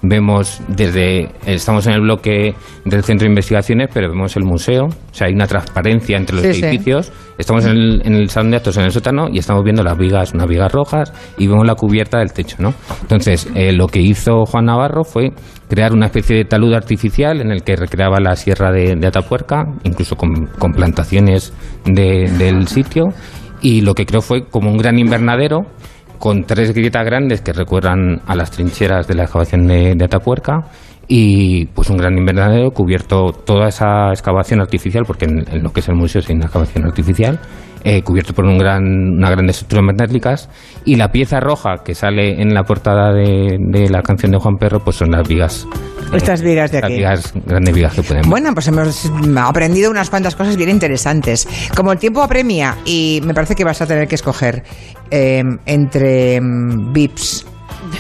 Vemos 0.05 0.61
desde, 0.67 1.31
estamos 1.47 1.87
en 1.87 1.93
el 1.93 2.01
bloque 2.01 2.55
del 2.85 3.05
centro 3.05 3.25
de 3.27 3.31
investigaciones, 3.31 3.88
pero 3.95 4.09
vemos 4.09 4.37
el 4.37 4.43
museo, 4.45 4.87
o 4.87 5.15
sea, 5.15 5.29
hay 5.29 5.33
una 5.33 5.47
transparencia 5.47 6.17
entre 6.17 6.37
los 6.37 6.45
Sí, 6.45 6.55
sí. 6.55 6.65
edificios. 6.65 7.12
Estamos 7.38 7.65
en 7.67 7.71
el, 7.77 8.03
en 8.05 8.15
el 8.15 8.29
salón 8.29 8.51
de 8.51 8.57
actos, 8.57 8.77
en 8.79 8.85
el 8.85 8.91
sótano, 8.91 9.29
y 9.33 9.38
estamos 9.38 9.62
viendo 9.62 9.85
las 9.85 9.97
vigas, 9.97 10.35
unas 10.35 10.49
vigas 10.49 10.73
rojas, 10.73 11.12
y 11.38 11.47
vemos 11.47 11.65
la 11.67 11.77
cubierta 11.77 12.19
del 12.19 12.33
techo, 12.33 12.57
¿no? 12.59 12.75
Entonces, 13.03 13.49
eh, 13.55 13.73
lo 13.73 13.87
que 13.87 14.01
hizo 14.01 14.45
Juan 14.45 14.65
Navarro 14.65 15.05
fue 15.05 15.31
crear 15.69 15.93
una 15.93 16.07
especie 16.07 16.37
de 16.37 16.45
talud 16.45 16.75
artificial 16.75 17.41
en 17.41 17.53
el 17.53 17.62
que 17.62 17.77
recreaba 17.77 18.19
la 18.21 18.35
sierra 18.35 18.73
de, 18.73 18.97
de 18.97 19.07
Atapuerca, 19.07 19.65
incluso 19.85 20.17
con, 20.17 20.47
con 20.59 20.73
plantaciones 20.73 21.53
de- 21.85 22.29
del 22.38 22.67
sitio, 22.67 23.05
y 23.61 23.83
lo 23.83 23.95
que 23.95 24.05
creó 24.05 24.21
fue 24.21 24.47
como 24.49 24.69
un 24.71 24.77
gran 24.79 24.99
invernadero 24.99 25.61
con 26.23 26.45
tres 26.45 26.73
grietas 26.73 27.05
grandes 27.05 27.41
que 27.41 27.53
recuerdan 27.53 28.21
a 28.29 28.37
las 28.37 28.53
trincheras 28.53 29.09
de 29.09 29.17
la 29.17 29.25
excavación 29.25 29.67
de, 29.67 29.97
de 29.97 30.05
Atapuerca 30.05 30.61
y 31.09 31.67
pues 31.67 31.91
un 31.91 31.97
gran 31.97 32.17
invernadero 32.17 32.71
cubierto 32.71 33.33
toda 33.45 33.67
esa 33.67 34.11
excavación 34.11 34.61
artificial, 34.61 35.03
porque 35.05 35.25
en, 35.25 35.45
en 35.53 35.65
lo 35.65 35.73
que 35.73 35.81
es 35.81 35.89
el 35.89 35.97
museo 35.97 36.21
es 36.21 36.31
una 36.31 36.45
excavación 36.45 36.85
artificial, 36.85 37.41
eh, 37.85 38.03
cubierto 38.03 38.33
por 38.33 38.45
un 38.45 38.59
gran, 38.59 38.83
una 38.85 39.31
gran 39.31 39.49
estructuras 39.49 39.85
metálicas 39.85 40.49
y 40.85 40.97
la 40.97 41.09
pieza 41.09 41.40
roja 41.40 41.83
que 41.85 41.95
sale 41.95 42.40
en 42.40 42.55
la 42.55 42.64
portada 42.64 43.12
de, 43.12 43.57
de 43.59 43.88
la 43.88 44.03
canción 44.03 44.33
de 44.33 44.38
Juan 44.38 44.57
Perro 44.57 44.81
pues 44.81 44.97
son 44.97 45.11
las 45.11 45.27
vigas. 45.27 45.66
Estas 46.12 46.42
vigas 46.42 46.71
de 46.71 46.81
Las 46.81 46.90
aquí. 46.90 46.97
vigas, 46.97 47.33
grandes 47.47 47.75
vigas 47.75 47.95
que 47.95 48.03
podemos. 48.03 48.29
Bueno, 48.29 48.53
pues 48.53 48.68
hemos 48.68 49.11
aprendido 49.37 49.90
unas 49.90 50.11
cuantas 50.11 50.37
cosas 50.37 50.57
bien 50.57 50.68
interesantes. 50.68 51.49
Como 51.75 51.90
el 51.92 51.99
tiempo 51.99 52.23
apremia, 52.23 52.77
y 52.85 53.21
me 53.25 53.33
parece 53.33 53.55
que 53.55 53.64
vas 53.64 53.81
a 53.81 53.87
tener 53.87 54.07
que 54.09 54.16
escoger 54.16 54.62
eh, 55.11 55.42
entre 55.64 56.40
mm, 56.40 56.92
VIPs 56.92 57.47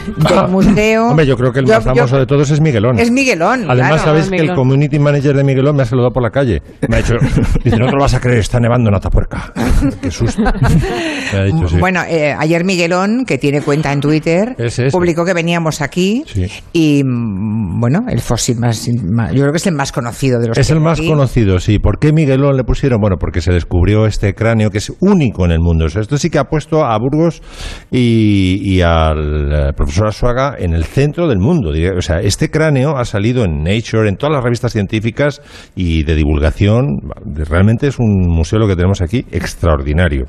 del 0.16 0.48
museo. 0.50 1.08
Hombre, 1.08 1.26
yo 1.26 1.36
creo 1.36 1.52
que 1.52 1.60
el 1.60 1.66
Yo- 1.66 1.74
más 1.74 1.84
yo- 1.84 1.94
famoso 1.94 2.18
de 2.18 2.26
todos 2.26 2.50
es 2.50 2.60
Miguelón. 2.60 2.98
Es 2.98 3.10
Miguelón. 3.10 3.64
Además, 3.70 4.02
claro. 4.02 4.20
sabéis 4.20 4.28
que 4.30 4.36
el 4.36 4.54
community 4.54 4.98
manager 4.98 5.36
de 5.36 5.44
Miguelón 5.44 5.76
me 5.76 5.82
ha 5.82 5.86
saludado 5.86 6.12
por 6.12 6.22
la 6.22 6.30
calle. 6.30 6.62
Me 6.88 6.96
ha 6.96 6.98
dicho, 7.02 7.14
dice, 7.64 7.76
no 7.76 7.86
te 7.86 7.92
lo 7.92 8.00
vas 8.00 8.14
a 8.14 8.20
creer, 8.20 8.38
está 8.38 8.58
nevando 8.60 8.88
en 8.88 8.94
Atapuerca. 8.96 9.52
Qué 10.00 10.10
susto. 10.10 10.42
Me 11.32 11.38
ha 11.38 11.44
dicho, 11.44 11.68
sí. 11.68 11.76
Bueno, 11.78 12.02
eh, 12.08 12.34
ayer 12.38 12.64
Miguelón, 12.64 13.24
que 13.26 13.38
tiene 13.38 13.62
cuenta 13.62 13.92
en 13.92 14.00
Twitter, 14.00 14.54
publicó 14.90 15.24
que 15.24 15.32
veníamos 15.34 15.80
aquí 15.80 16.24
Sí. 16.26 16.46
y, 16.72 17.02
mm, 17.04 17.80
bueno, 17.80 18.04
el 18.08 18.20
fósil 18.20 18.58
más, 18.58 18.88
más- 19.10 19.32
Yo 19.32 19.40
creo 19.40 19.52
que 19.52 19.56
es 19.56 19.66
el 19.66 19.74
más 19.74 19.92
conocido 19.92 20.38
de 20.40 20.48
los 20.48 20.58
Es 20.58 20.66
que 20.66 20.72
el 20.74 20.80
más 20.80 20.98
aquí. 20.98 21.08
conocido, 21.08 21.58
sí. 21.58 21.78
¿Por 21.78 21.98
qué 21.98 22.12
Miguelón 22.12 22.56
le 22.56 22.64
pusieron? 22.64 23.00
Bueno, 23.00 23.16
porque 23.18 23.40
se 23.40 23.52
descubrió 23.52 24.06
este 24.06 24.34
cráneo 24.34 24.70
que 24.70 24.78
es 24.78 24.92
único 25.00 25.44
en 25.44 25.52
el 25.52 25.60
mundo. 25.60 25.86
O 25.86 25.88
sea, 25.88 26.02
esto 26.02 26.18
sí 26.18 26.28
que 26.30 26.38
ha 26.38 26.44
puesto 26.44 26.84
a 26.84 26.96
Burgos 26.98 27.40
y, 27.90 28.60
y 28.62 28.80
al 28.82 29.52
eh, 29.52 29.72
profesor 29.92 30.56
en 30.58 30.72
el 30.72 30.84
centro 30.84 31.28
del 31.28 31.38
mundo. 31.38 31.72
O 31.96 32.02
sea, 32.02 32.20
este 32.20 32.50
cráneo 32.50 32.96
ha 32.96 33.04
salido 33.04 33.44
en 33.44 33.62
Nature, 33.62 34.08
en 34.08 34.16
todas 34.16 34.34
las 34.34 34.42
revistas 34.42 34.72
científicas 34.72 35.40
y 35.74 36.04
de 36.04 36.14
divulgación. 36.14 37.00
Realmente 37.24 37.86
es 37.88 37.98
un 37.98 38.26
museo 38.28 38.58
lo 38.58 38.66
que 38.66 38.76
tenemos 38.76 39.00
aquí 39.00 39.24
extraordinario. 39.30 40.24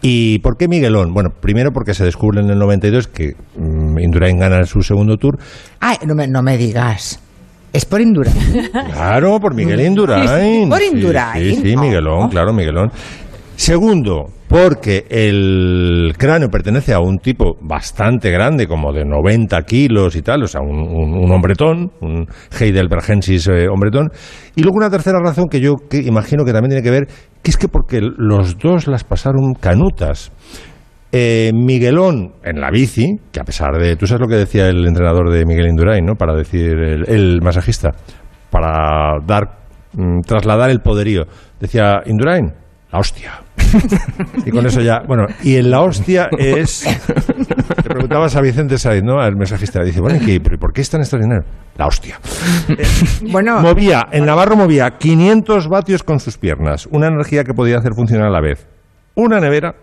¿Y 0.00 0.38
por 0.40 0.56
qué 0.56 0.68
Miguelón? 0.68 1.12
Bueno, 1.12 1.30
primero 1.30 1.70
porque 1.72 1.94
se 1.94 2.04
descubre 2.04 2.40
en 2.40 2.50
el 2.50 2.58
92 2.58 3.08
que 3.08 3.34
mm, 3.56 3.98
Indurain 3.98 4.38
gana 4.38 4.64
su 4.64 4.82
segundo 4.82 5.16
tour 5.16 5.38
Ay, 5.80 5.96
no 6.06 6.14
me, 6.14 6.28
no 6.28 6.42
me 6.42 6.56
digas. 6.56 7.20
Es 7.72 7.84
por 7.84 8.00
Indurain. 8.00 8.36
Claro, 8.92 9.38
por 9.40 9.54
Miguel 9.54 9.80
Indurain. 9.80 10.68
Por 10.68 10.78
Sí, 10.78 10.90
Indurain. 10.92 11.42
Sí, 11.42 11.60
sí, 11.62 11.76
Miguelón, 11.76 12.28
claro, 12.28 12.52
Miguelón. 12.52 12.90
Segundo, 13.56 14.26
porque 14.52 15.06
el 15.08 16.12
cráneo 16.18 16.50
pertenece 16.50 16.92
a 16.92 17.00
un 17.00 17.16
tipo 17.16 17.56
bastante 17.62 18.30
grande, 18.30 18.66
como 18.66 18.92
de 18.92 19.02
90 19.06 19.62
kilos 19.62 20.14
y 20.14 20.20
tal, 20.20 20.42
o 20.42 20.46
sea, 20.46 20.60
un, 20.60 20.76
un- 20.78 21.14
un 21.24 21.32
hombretón, 21.32 21.90
un 22.02 22.26
Heidelbergensis 22.60 23.48
eh, 23.48 23.66
hombretón. 23.68 24.10
Y 24.54 24.62
luego 24.62 24.76
una 24.76 24.90
tercera 24.90 25.18
razón 25.24 25.46
que 25.48 25.58
yo 25.60 25.76
que 25.88 26.02
imagino 26.02 26.44
que 26.44 26.52
también 26.52 26.70
tiene 26.72 26.82
que 26.82 26.90
ver, 26.90 27.06
que 27.42 27.50
es 27.50 27.56
que 27.56 27.68
porque 27.68 28.00
los 28.02 28.58
dos 28.58 28.88
las 28.88 29.04
pasaron 29.04 29.54
canutas. 29.58 30.30
Eh, 31.12 31.50
Miguelón 31.54 32.32
en 32.44 32.60
la 32.60 32.70
bici, 32.70 33.06
que 33.32 33.40
a 33.40 33.44
pesar 33.44 33.78
de. 33.78 33.96
Tú 33.96 34.06
sabes 34.06 34.20
lo 34.20 34.28
que 34.28 34.36
decía 34.36 34.68
el 34.68 34.86
entrenador 34.86 35.30
de 35.32 35.46
Miguel 35.46 35.68
Indurain, 35.68 36.04
¿no? 36.04 36.14
Para 36.14 36.34
decir. 36.34 36.72
El, 37.06 37.40
masajista. 37.42 37.92
Para 38.50 39.18
dar. 39.26 39.44
mm, 39.94 40.20
trasladar 40.26 40.68
el 40.70 40.80
poderío. 40.80 41.24
Decía 41.60 42.02
Indurain, 42.06 42.52
la 42.92 42.98
hostia. 42.98 43.40
y 44.44 44.50
con 44.50 44.66
eso 44.66 44.80
ya. 44.80 45.00
Bueno, 45.06 45.26
y 45.42 45.56
en 45.56 45.70
la 45.70 45.80
hostia 45.80 46.28
es. 46.38 46.86
Le 46.86 47.82
preguntabas 47.82 48.36
a 48.36 48.40
Vicente 48.42 48.76
Saiz, 48.78 49.02
¿no? 49.02 49.18
Al 49.18 49.34
mensajista. 49.36 49.82
Dice, 49.82 50.00
bueno, 50.00 50.18
¿y 50.26 50.38
¿por 50.38 50.72
qué 50.72 50.82
es 50.82 50.90
tan 50.90 51.00
extraordinario? 51.00 51.44
La 51.76 51.86
hostia. 51.86 52.20
Bueno, 53.30 53.60
Movía, 53.60 54.08
en 54.12 54.26
Navarro 54.26 54.56
movía 54.56 54.98
500 54.98 55.68
vatios 55.68 56.02
con 56.02 56.20
sus 56.20 56.36
piernas. 56.36 56.86
Una 56.90 57.06
energía 57.06 57.44
que 57.44 57.54
podía 57.54 57.78
hacer 57.78 57.94
funcionar 57.94 58.26
a 58.28 58.30
la 58.30 58.40
vez. 58.40 58.66
Una 59.14 59.40
nevera, 59.40 59.74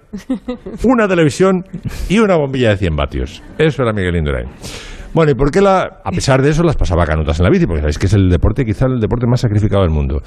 una 0.84 1.08
televisión 1.08 1.64
y 2.10 2.20
una 2.20 2.36
bombilla 2.36 2.70
de 2.70 2.78
100 2.78 2.96
vatios. 2.96 3.44
Eso 3.58 3.84
era 3.84 3.94
Miguel 3.94 4.16
Indurain. 4.16 4.50
Bueno, 5.14 5.32
¿y 5.32 5.36
por 5.36 5.50
qué 5.52 5.62
la, 5.62 6.02
a 6.04 6.12
pesar 6.12 6.42
de 6.42 6.52
eso 6.52 6.64
las 6.64 6.76
pasaba 6.76 7.06
canutas 7.06 7.40
en 7.40 7.44
la 7.44 7.50
bici? 7.50 7.66
Porque 7.66 7.82
sabéis 7.82 7.98
que 7.98 8.06
es 8.06 8.14
el 8.14 8.30
deporte, 8.30 8.64
quizá 8.66 8.86
el 8.86 9.00
deporte 9.00 9.26
más 9.28 9.42
sacrificado 9.42 9.82
del 9.82 9.92
mundo. 9.92 10.22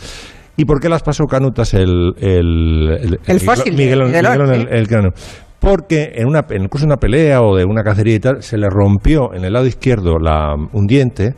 ¿Y 0.57 0.65
por 0.65 0.81
qué 0.81 0.88
las 0.88 1.03
pasó 1.03 1.27
canutas 1.27 1.75
el... 1.75 2.15
El, 2.19 3.19
El 3.27 3.41
fósil 3.41 3.77
de 3.77 3.83
Miguelón, 3.83 4.09
Miguelón, 4.09 4.33
Miguelón, 4.33 4.55
¿sí? 4.55 4.67
el, 4.71 4.79
el 4.79 4.88
cráneo. 4.88 5.12
Porque 5.59 6.12
en, 6.17 6.27
una, 6.27 6.45
en 6.51 6.62
el 6.62 6.69
curso 6.69 6.87
de 6.87 6.88
una 6.88 6.97
pelea 6.97 7.41
o 7.41 7.57
de 7.57 7.65
una 7.65 7.85
cacería 7.85 8.17
y 8.17 8.21
tal, 8.21 8.43
se 8.43 8.59
le 8.59 8.69
rompió 8.69 9.33
en 9.33 9.45
el 9.45 9.53
lado 9.53 9.67
izquierdo 9.67 10.19
la, 10.19 10.55
un 10.55 10.87
diente, 10.87 11.35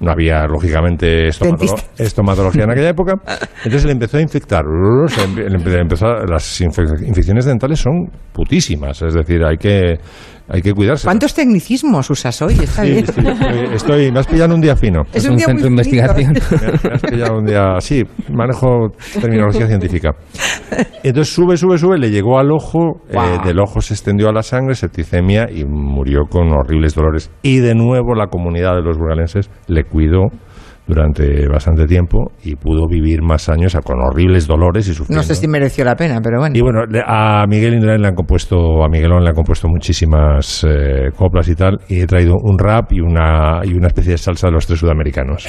No 0.00 0.10
había, 0.10 0.46
lógicamente, 0.46 1.28
estomatolo- 1.28 1.82
estomatología 1.98 2.64
en 2.64 2.70
aquella 2.70 2.88
época. 2.90 3.14
Entonces 3.64 3.84
le 3.84 3.92
empezó 3.92 4.18
a 4.18 4.20
infectar. 4.20 4.64
Empe- 4.64 5.48
le 5.48 5.58
empe- 5.58 5.70
le 5.70 5.80
empezó 5.80 6.06
a- 6.06 6.24
las 6.26 6.60
infe- 6.60 7.06
infecciones 7.06 7.44
dentales 7.44 7.78
son 7.80 8.10
putísimas. 8.32 9.00
Es 9.02 9.14
decir, 9.14 9.42
hay 9.44 9.56
que, 9.56 9.98
hay 10.48 10.60
que 10.62 10.72
cuidarse. 10.72 11.04
¿Cuántos 11.06 11.32
tecnicismos 11.34 12.10
usas 12.10 12.40
hoy? 12.42 12.54
Está 12.54 12.82
Sí, 12.82 12.90
bien. 12.90 13.06
sí, 13.06 13.12
estoy, 13.20 13.74
estoy- 13.74 14.12
me 14.12 14.20
has 14.20 14.26
pillado 14.26 14.46
en 14.46 14.52
un 14.52 14.60
día 14.60 14.76
fino. 14.76 15.02
Es 15.12 15.24
un 15.26 15.36
día 15.36 15.46
muy 15.48 15.62
finito. 15.62 16.14
Me, 16.14 16.88
me 16.90 16.94
has 16.94 17.02
pillado 17.02 17.38
un 17.38 17.46
día. 17.46 17.80
Sí, 17.80 18.02
manejo 18.30 18.88
terminología 19.20 19.66
científica. 19.66 20.10
Entonces 21.02 21.34
sube, 21.34 21.56
sube, 21.56 21.78
sube, 21.78 21.98
le 21.98 22.10
llegó 22.10 22.38
al 22.38 22.50
ojo, 22.50 23.00
eh, 23.10 23.38
del 23.44 23.60
ojo 23.60 23.80
se 23.80 23.94
extendió 23.94 24.28
a 24.28 24.32
la 24.32 24.42
sangre, 24.42 24.74
septicemia 24.74 25.46
y 25.50 25.64
murió 25.64 26.22
con 26.28 26.50
horribles 26.52 26.94
dolores. 26.94 27.30
Y 27.42 27.58
de 27.58 27.74
nuevo 27.74 28.14
la 28.14 28.26
comunidad 28.28 28.74
de 28.76 28.82
los 28.82 28.96
burgalenses 28.98 29.50
le 29.68 29.84
cuidó 29.84 30.22
durante 30.86 31.48
bastante 31.48 31.86
tiempo 31.86 32.30
y 32.42 32.56
pudo 32.56 32.86
vivir 32.86 33.22
más 33.22 33.48
años 33.48 33.74
con 33.84 34.00
horribles 34.02 34.46
dolores 34.46 34.86
y 34.86 34.92
sufriendo. 34.92 35.22
No 35.22 35.26
sé 35.26 35.34
si 35.34 35.48
mereció 35.48 35.82
la 35.82 35.96
pena, 35.96 36.20
pero 36.22 36.40
bueno. 36.40 36.54
Y 36.54 36.60
bueno, 36.60 36.84
le- 36.84 37.02
a 37.06 37.46
Miguel 37.48 37.72
Indurain 37.74 38.02
le 38.02 38.08
han 38.08 38.14
compuesto, 38.14 38.84
a 38.84 38.88
Miguelón 38.90 39.22
le 39.24 39.30
han 39.30 39.34
compuesto 39.34 39.66
muchísimas 39.66 40.62
eh, 40.68 41.08
coplas 41.16 41.48
y 41.48 41.54
tal, 41.54 41.78
y 41.88 42.00
he 42.00 42.06
traído 42.06 42.34
un 42.38 42.58
rap 42.58 42.92
y 42.92 43.00
una, 43.00 43.60
y 43.64 43.72
una 43.72 43.86
especie 43.86 44.12
de 44.12 44.18
salsa 44.18 44.48
de 44.48 44.52
los 44.52 44.66
tres 44.66 44.78
sudamericanos. 44.80 45.46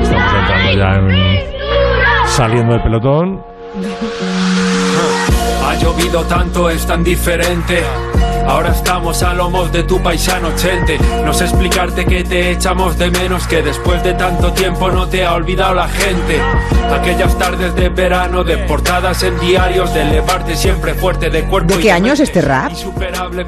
Estamos 0.00 0.32
entrando 0.34 0.72
ya 0.78 0.94
en- 0.94 1.29
saliendo 2.30 2.72
del 2.72 2.82
pelotón. 2.82 3.42
Ha 5.64 5.74
llovido 5.76 6.22
tanto, 6.24 6.70
es 6.70 6.86
tan 6.86 7.02
diferente. 7.02 7.82
Ahora 8.46 8.70
estamos 8.70 9.22
a 9.22 9.32
lomos 9.34 9.70
de 9.72 9.84
tu 9.84 10.02
paisano 10.02 10.50
Chente. 10.56 10.98
No 11.24 11.32
sé 11.32 11.44
explicarte 11.44 12.04
que 12.04 12.24
te 12.24 12.50
echamos 12.52 12.98
de 12.98 13.10
menos, 13.10 13.46
que 13.46 13.62
después 13.62 14.02
de 14.02 14.14
tanto 14.14 14.52
tiempo 14.52 14.90
no 14.90 15.06
te 15.08 15.24
ha 15.24 15.34
olvidado 15.34 15.74
la 15.74 15.88
gente. 15.88 16.40
Aquellas 16.92 17.38
tardes 17.38 17.74
de 17.76 17.88
verano, 17.88 18.42
de 18.42 18.58
portadas 18.58 19.22
en 19.22 19.38
diarios, 19.38 19.94
de 19.94 20.02
elevarte 20.02 20.56
siempre 20.56 20.94
fuerte 20.94 21.30
de 21.30 21.44
cuerpo. 21.44 21.74
¿De 21.74 21.80
y 21.80 21.82
qué 21.82 21.92
año 21.92 22.12
es 22.12 22.20
este 22.20 22.40
rap? 22.40 22.72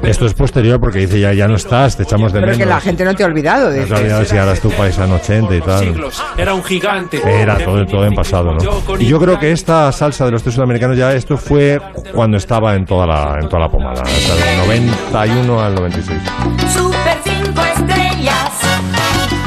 Esto 0.03 0.25
es 0.25 0.33
posterior 0.33 0.79
porque 0.79 0.99
dice 0.99 1.19
ya, 1.19 1.33
ya 1.33 1.47
no 1.47 1.55
estás, 1.55 1.97
te 1.97 2.03
echamos 2.03 2.31
de 2.31 2.39
Pero 2.39 2.51
menos. 2.51 2.59
que 2.59 2.65
la 2.65 2.79
gente 2.79 3.03
no 3.03 3.13
te 3.15 3.23
ha 3.23 3.25
olvidado 3.25 3.69
de 3.69 3.81
No 3.81 3.87
te 3.87 4.01
olvidas 4.01 4.27
si 4.27 4.37
ahora 4.37 4.53
es 4.53 4.61
tu 4.61 4.69
paisano 4.69 5.15
80 5.15 5.55
y 5.55 5.61
tal. 5.61 6.03
Era 6.37 6.53
un 6.53 6.63
gigante. 6.63 7.21
Era 7.25 7.57
todo, 7.57 7.85
todo 7.85 8.05
en 8.05 8.15
pasado, 8.15 8.53
¿no? 8.53 8.97
Y 8.99 9.05
yo 9.05 9.19
creo 9.19 9.37
que 9.39 9.51
esta 9.51 9.91
salsa 9.91 10.25
de 10.25 10.31
los 10.31 10.43
tres 10.43 10.55
sudamericanos 10.55 10.97
ya 10.97 11.13
esto 11.13 11.37
fue 11.37 11.81
cuando 12.13 12.37
estaba 12.37 12.75
en 12.75 12.85
toda 12.85 13.05
la, 13.05 13.39
en 13.41 13.49
toda 13.49 13.63
la 13.63 13.69
pomada, 13.69 14.01
o 14.01 14.05
sea, 14.05 14.35
del 14.35 14.57
91 14.87 15.61
al 15.61 15.75
96. 15.75 16.19
Super 16.73 17.17
5 17.23 17.61
estrellas, 17.77 18.51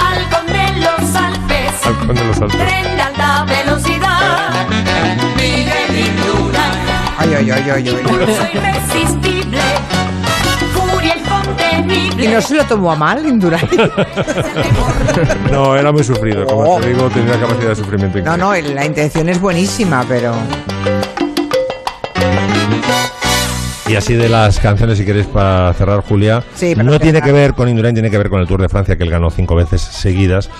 halcón 0.00 0.46
de 0.46 0.80
los 0.80 1.14
Alpes, 1.16 1.72
Halcón 1.86 2.14
de 2.16 2.24
los 2.24 2.40
Alpes. 2.40 2.56
tren 2.58 2.96
de 2.96 3.02
alta 3.02 3.44
velocidad, 3.44 4.66
Miguel 5.36 6.06
Indurain, 6.08 6.86
Ay, 7.18 7.34
ay, 7.34 7.50
ay, 7.50 7.70
ay, 7.70 7.88
ay. 7.88 8.50
irresistible, 8.54 9.60
furia 10.74 11.16
incontenible. 11.16 12.24
Y 12.24 12.28
no 12.28 12.40
se 12.40 12.54
lo 12.54 12.64
tomó 12.64 12.92
a 12.92 12.96
mal, 12.96 13.24
Indurain. 13.26 13.68
No, 15.50 15.74
era 15.76 15.90
muy 15.92 16.04
sufrido, 16.04 16.44
como 16.46 16.78
te 16.80 16.88
digo, 16.88 17.08
tenía 17.08 17.40
capacidad 17.40 17.68
de 17.70 17.76
sufrimiento 17.76 18.18
No, 18.18 18.34
increíble. 18.54 18.68
no, 18.70 18.74
la 18.74 18.84
intención 18.84 19.28
es 19.30 19.40
buenísima, 19.40 20.04
pero... 20.06 20.34
Y 23.88 23.94
así 23.94 24.14
de 24.14 24.28
las 24.28 24.58
canciones, 24.58 24.98
si 24.98 25.04
queréis, 25.04 25.26
para 25.26 25.72
cerrar, 25.74 26.00
Julia, 26.00 26.42
Sí, 26.54 26.74
no 26.74 26.98
tiene 26.98 27.18
cerrar. 27.18 27.22
que 27.24 27.32
ver 27.32 27.52
con 27.54 27.68
Indurain, 27.68 27.94
tiene 27.94 28.10
que 28.10 28.18
ver 28.18 28.28
con 28.28 28.40
el 28.40 28.46
Tour 28.48 28.60
de 28.60 28.68
Francia, 28.68 28.96
que 28.96 29.04
él 29.04 29.10
ganó 29.10 29.30
cinco 29.30 29.54
veces 29.54 29.80
seguidas. 29.80 30.50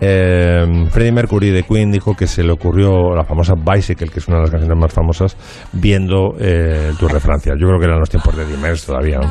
Eh, 0.00 0.86
Freddie 0.90 1.12
Mercury 1.12 1.50
de 1.50 1.62
Queen 1.62 1.90
dijo 1.90 2.14
que 2.14 2.26
se 2.26 2.42
le 2.42 2.52
ocurrió 2.52 3.14
la 3.14 3.24
famosa 3.24 3.54
Bicycle, 3.54 4.08
que 4.08 4.18
es 4.18 4.28
una 4.28 4.36
de 4.38 4.42
las 4.42 4.50
canciones 4.50 4.76
más 4.78 4.92
famosas, 4.92 5.36
viendo 5.72 6.34
eh, 6.38 6.88
el 6.90 6.96
Tour 6.98 7.12
de 7.12 7.20
Francia. 7.20 7.54
Yo 7.58 7.68
creo 7.68 7.78
que 7.78 7.86
eran 7.86 8.00
los 8.00 8.10
tiempos 8.10 8.36
de 8.36 8.44
Dimers 8.44 8.84
todavía. 8.84 9.18
¿no? 9.20 9.30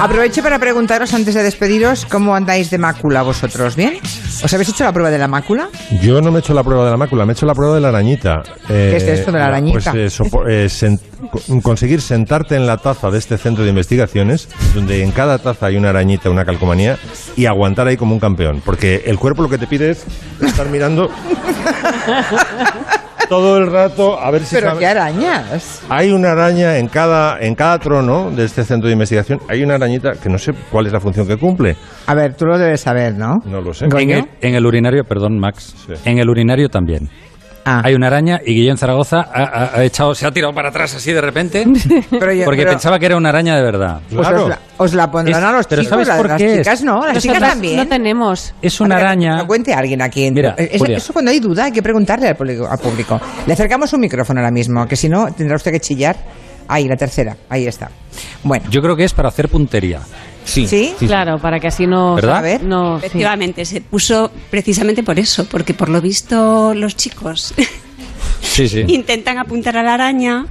Aprovecho 0.00 0.42
para 0.42 0.58
preguntaros 0.58 1.12
antes 1.12 1.34
de 1.34 1.42
despediros 1.42 2.06
cómo 2.06 2.34
andáis 2.34 2.70
de 2.70 2.78
mácula 2.78 3.20
vosotros, 3.22 3.76
¿bien? 3.76 3.98
¿Os 4.42 4.52
habéis 4.54 4.70
hecho 4.70 4.84
la 4.84 4.92
prueba 4.92 5.10
de 5.10 5.18
la 5.18 5.28
mácula? 5.28 5.68
Yo 6.00 6.22
no 6.22 6.30
me 6.30 6.38
he 6.38 6.40
hecho 6.40 6.54
la 6.54 6.62
prueba 6.64 6.86
de 6.86 6.90
la 6.92 6.96
mácula, 6.96 7.26
me 7.26 7.32
he 7.32 7.34
hecho 7.34 7.44
la 7.44 7.54
prueba 7.54 7.74
de 7.74 7.80
la 7.82 7.88
arañita. 7.88 8.42
Eh, 8.70 8.88
¿Qué 8.90 8.96
es 8.96 9.02
esto 9.20 9.30
de 9.32 9.38
la 9.38 9.46
arañita? 9.48 9.92
Pues 9.92 9.94
eh, 9.94 10.24
eh, 10.48 10.66
sen- 10.70 10.98
co- 11.30 11.60
conseguir 11.62 12.00
sentarte 12.00 12.56
en 12.56 12.66
la 12.66 12.78
taza 12.78 13.10
de 13.10 13.18
este 13.18 13.36
centro 13.36 13.62
de 13.64 13.70
investigaciones, 13.70 14.48
donde 14.74 15.02
en 15.02 15.10
cada 15.10 15.38
taza 15.38 15.66
hay 15.66 15.76
una 15.76 15.90
arañita, 15.90 16.30
una 16.30 16.46
calcomanía, 16.46 16.96
y 17.36 17.44
aguantar 17.46 17.86
ahí 17.86 17.98
como 17.98 18.14
un 18.14 18.20
campeón. 18.20 18.62
Porque 18.64 19.02
el 19.04 19.18
cuerpo 19.18 19.42
lo 19.42 19.50
que 19.50 19.58
te 19.58 19.66
pide 19.66 19.90
es 19.90 20.04
estar 20.40 20.66
mirando 20.70 21.10
todo 23.30 23.56
el 23.58 23.70
rato 23.70 24.20
a 24.20 24.30
ver 24.32 24.42
si 24.44 24.56
¿Pero 24.56 24.66
sabe- 24.70 24.80
qué 24.80 24.86
arañas? 24.88 25.82
Hay 25.88 26.10
una 26.10 26.32
araña 26.32 26.76
en 26.78 26.88
cada, 26.88 27.38
en 27.40 27.54
cada 27.54 27.78
trono 27.78 28.30
de 28.32 28.44
este 28.44 28.64
centro 28.64 28.88
de 28.88 28.92
investigación. 28.92 29.40
Hay 29.48 29.62
una 29.62 29.76
arañita 29.76 30.12
que 30.22 30.28
no 30.28 30.36
sé 30.36 30.52
cuál 30.70 30.86
es 30.88 30.92
la 30.92 31.00
función 31.00 31.26
que 31.28 31.36
cumple. 31.38 31.76
A 32.06 32.14
ver, 32.14 32.34
tú 32.34 32.44
lo 32.44 32.58
debes 32.58 32.80
saber, 32.80 33.14
¿no? 33.14 33.38
No 33.46 33.60
lo 33.60 33.72
sé. 33.72 33.86
En 33.86 34.10
el, 34.10 34.24
en 34.40 34.54
el 34.56 34.66
urinario, 34.66 35.04
perdón, 35.04 35.38
Max. 35.38 35.74
En 36.04 36.18
el 36.18 36.28
urinario 36.28 36.68
también. 36.68 37.08
Ah. 37.64 37.82
Hay 37.84 37.94
una 37.94 38.06
araña 38.06 38.40
y 38.44 38.54
Guillén 38.54 38.78
Zaragoza 38.78 39.18
ha, 39.32 39.42
ha- 39.42 39.70
ha 39.78 39.84
echado, 39.84 40.14
se 40.14 40.26
ha 40.26 40.30
tirado 40.32 40.52
para 40.54 40.70
atrás 40.70 40.94
así 40.94 41.12
de 41.12 41.20
repente 41.20 41.66
Pero 42.10 42.32
yo- 42.32 42.44
porque 42.46 42.62
pero- 42.62 42.70
pensaba 42.70 42.98
que 42.98 43.06
era 43.06 43.16
una 43.16 43.28
araña 43.28 43.54
de 43.56 43.62
verdad. 43.62 44.00
Pues 44.08 44.26
os, 44.26 44.48
la, 44.48 44.58
os 44.78 44.94
la 44.94 45.10
pondrán 45.10 45.42
Es- 45.42 45.48
a 45.48 45.52
los 45.52 45.66
pero 45.66 45.82
chicos, 45.82 45.90
¿sabes 45.90 46.08
las, 46.08 46.16
por 46.16 46.28
las 46.28 46.38
qué 46.38 46.52
es? 46.52 46.58
chicas 46.60 46.82
no, 46.82 47.06
las 47.06 47.22
chicas 47.22 47.38
también. 47.40 47.76
no 47.76 47.86
tenemos. 47.86 48.54
Es 48.62 48.80
una 48.80 48.96
araña. 48.96 49.32
que 49.36 49.42
lo 49.42 49.46
cuente 49.46 49.74
alguien 49.74 50.00
aquí. 50.00 50.30
Mira, 50.30 50.54
eso, 50.56 50.78
Julia. 50.78 50.96
eso 50.96 51.12
cuando 51.12 51.30
hay 51.30 51.40
duda 51.40 51.64
hay 51.64 51.72
que 51.72 51.82
preguntarle 51.82 52.28
al 52.28 52.36
público, 52.36 52.66
al 52.66 52.78
público. 52.78 53.20
Le 53.46 53.52
acercamos 53.52 53.92
un 53.92 54.00
micrófono 54.00 54.40
ahora 54.40 54.50
mismo, 54.50 54.86
que 54.86 54.96
si 54.96 55.08
no 55.08 55.30
tendrá 55.32 55.56
usted 55.56 55.70
que 55.70 55.80
chillar. 55.80 56.16
Ahí, 56.72 56.86
la 56.86 56.96
tercera, 56.96 57.36
ahí 57.48 57.66
está. 57.66 57.90
Bueno. 58.44 58.64
Yo 58.70 58.80
creo 58.80 58.94
que 58.94 59.02
es 59.02 59.12
para 59.12 59.28
hacer 59.28 59.48
puntería. 59.48 59.98
Sí, 60.44 60.94
claro, 60.98 61.38
para 61.38 61.60
que 61.60 61.68
así 61.68 61.86
no... 61.86 62.14
¿Verdad? 62.16 62.36
A 62.38 62.40
ver. 62.40 62.62
No, 62.62 62.98
sí. 63.00 63.06
Efectivamente, 63.06 63.64
se 63.64 63.80
puso 63.80 64.30
precisamente 64.50 65.02
por 65.02 65.18
eso, 65.18 65.44
porque 65.46 65.74
por 65.74 65.88
lo 65.88 66.00
visto 66.00 66.74
los 66.74 66.96
chicos 66.96 67.54
Sí, 68.40 68.68
sí. 68.68 68.84
intentan 68.88 69.38
apuntar 69.38 69.76
a 69.76 69.82
la 69.82 69.94
araña 69.94 70.46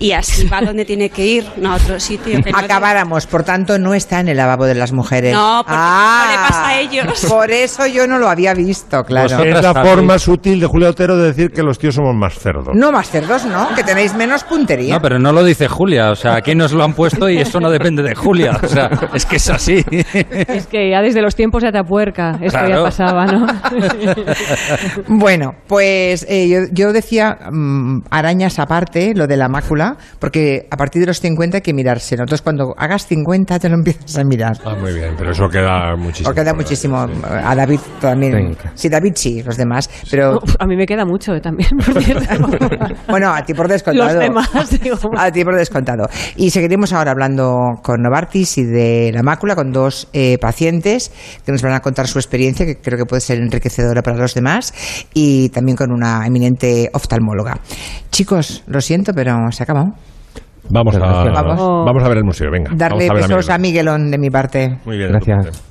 y 0.00 0.12
así 0.12 0.48
va 0.48 0.60
donde 0.62 0.84
tiene 0.84 1.10
que 1.10 1.24
ir, 1.24 1.46
no 1.58 1.72
a 1.72 1.76
otro 1.76 2.00
sitio. 2.00 2.42
que 2.42 2.50
no 2.50 2.58
Acabáramos, 2.58 3.26
por 3.26 3.44
tanto, 3.44 3.78
no 3.78 3.94
está 3.94 4.18
en 4.20 4.28
el 4.28 4.36
lavabo 4.36 4.64
de 4.66 4.74
las 4.74 4.90
mujeres. 4.92 5.32
No, 5.34 5.62
porque 5.64 5.78
Ah, 5.80 6.24
no 6.24 6.30
le 6.32 6.48
pasa 6.48 6.68
a 6.68 6.80
ellos. 6.80 7.26
Por 7.28 7.50
eso 7.52 7.86
yo 7.86 8.06
no 8.08 8.18
lo 8.18 8.28
había 8.28 8.52
visto, 8.54 9.04
claro. 9.04 9.42
es 9.44 9.62
la 9.62 9.74
forma 9.74 10.18
sutil 10.18 10.58
de 10.58 10.66
Julio 10.66 10.88
Otero 10.88 11.16
de 11.16 11.26
decir 11.28 11.52
que 11.52 11.62
los 11.62 11.78
tíos 11.78 11.94
somos 11.94 12.14
más 12.16 12.34
cerdos. 12.38 12.74
No 12.74 12.90
más 12.90 13.08
cerdos, 13.10 13.44
¿no? 13.44 13.68
Que 13.76 13.84
tenéis 13.84 14.14
menos 14.14 14.42
puntería. 14.44 14.94
No, 14.96 15.00
pero 15.02 15.18
no 15.18 15.32
lo 15.32 15.44
dice 15.44 15.68
Julia. 15.68 16.10
O 16.10 16.16
sea, 16.16 16.34
aquí 16.36 16.54
nos 16.54 16.72
lo 16.72 16.82
han 16.82 16.94
puesto 16.94 17.28
y 17.28 17.38
eso 17.38 17.60
no 17.60 17.70
depende 17.70 18.02
de 18.02 18.14
Julia. 18.14 18.58
O 18.62 18.66
sea, 18.66 18.90
es 19.14 19.26
que 19.26 19.36
es 19.36 19.48
así. 19.50 19.84
Es 20.50 20.66
que 20.66 20.90
ya 20.90 21.02
desde 21.02 21.20
los 21.22 21.34
tiempos 21.34 21.62
de 21.62 21.68
Atapuerca 21.68 22.38
esto 22.40 22.58
ya 22.58 22.66
Claro. 22.66 22.84
pasaba, 22.84 23.26
¿no? 23.26 23.46
Bueno, 25.08 25.54
pues 25.66 26.24
eh, 26.28 26.48
yo, 26.48 26.58
yo 26.72 26.92
decía 26.92 27.38
mm, 27.50 28.02
arañas 28.10 28.58
aparte, 28.58 29.12
lo 29.14 29.26
de 29.26 29.36
la 29.36 29.48
mácula, 29.48 29.89
porque 30.18 30.66
a 30.70 30.76
partir 30.76 31.00
de 31.00 31.06
los 31.06 31.20
50 31.20 31.58
hay 31.58 31.62
que 31.62 31.74
mirárselo. 31.74 32.22
Entonces, 32.22 32.42
cuando 32.42 32.74
hagas 32.76 33.06
50 33.06 33.58
te 33.58 33.68
lo 33.68 33.76
empiezas 33.76 34.16
a 34.18 34.24
mirar. 34.24 34.56
Ah, 34.64 34.74
muy 34.78 34.92
bien, 34.92 35.14
pero 35.16 35.32
eso 35.32 35.48
queda 35.48 35.96
muchísimo. 35.96 36.28
Porque 36.28 36.44
da 36.44 36.54
muchísimo. 36.54 36.98
A 36.98 37.54
David 37.54 37.80
también. 38.00 38.32
Venga. 38.32 38.72
Sí, 38.74 38.88
David 38.88 39.12
sí, 39.14 39.42
los 39.42 39.56
demás. 39.56 39.88
Pero 40.10 40.40
A 40.58 40.66
mí 40.66 40.76
me 40.76 40.86
queda 40.86 41.04
mucho 41.04 41.34
eh, 41.34 41.40
también, 41.40 41.70
por 41.70 42.02
cierto. 42.02 42.46
bueno, 43.08 43.32
a 43.32 43.42
ti 43.42 43.54
por 43.54 43.68
descontado. 43.68 44.12
Los 44.12 44.18
demás, 44.20 44.50
digo. 44.82 44.96
A 45.16 45.30
ti 45.30 45.44
por 45.44 45.56
descontado. 45.56 46.06
Y 46.36 46.50
seguiremos 46.50 46.92
ahora 46.92 47.12
hablando 47.12 47.80
con 47.82 48.02
Novartis 48.02 48.58
y 48.58 48.64
de 48.64 49.10
la 49.12 49.22
mácula, 49.22 49.54
con 49.54 49.72
dos 49.72 50.08
eh, 50.12 50.38
pacientes 50.38 51.12
que 51.44 51.52
nos 51.52 51.62
van 51.62 51.72
a 51.72 51.80
contar 51.80 52.08
su 52.08 52.18
experiencia, 52.18 52.66
que 52.66 52.76
creo 52.76 52.98
que 52.98 53.06
puede 53.06 53.20
ser 53.20 53.38
enriquecedora 53.38 54.02
para 54.02 54.16
los 54.16 54.34
demás, 54.34 54.74
y 55.14 55.48
también 55.50 55.76
con 55.76 55.92
una 55.92 56.26
eminente 56.26 56.90
oftalmóloga. 56.92 57.58
Chicos, 58.10 58.64
lo 58.66 58.80
siento, 58.80 59.12
pero 59.14 59.50
se 59.52 59.62
ha 59.62 59.66
acabado. 59.80 60.10
Vamos 60.72 60.94
a, 60.94 60.98
Vamos. 60.98 61.84
vamos 61.86 62.04
a 62.04 62.08
ver 62.08 62.18
el 62.18 62.24
museo, 62.24 62.50
venga. 62.50 62.70
Darle 62.72 63.08
vamos 63.08 63.10
a 63.10 63.14
ver 63.14 63.24
a 63.24 63.36
besos 63.36 63.50
a 63.50 63.58
Miguel. 63.58 63.84
Miguelón 63.86 64.10
de 64.10 64.18
mi 64.18 64.30
parte. 64.30 64.78
Muy 64.84 64.98
bien. 64.98 65.10
Gracias. 65.10 65.62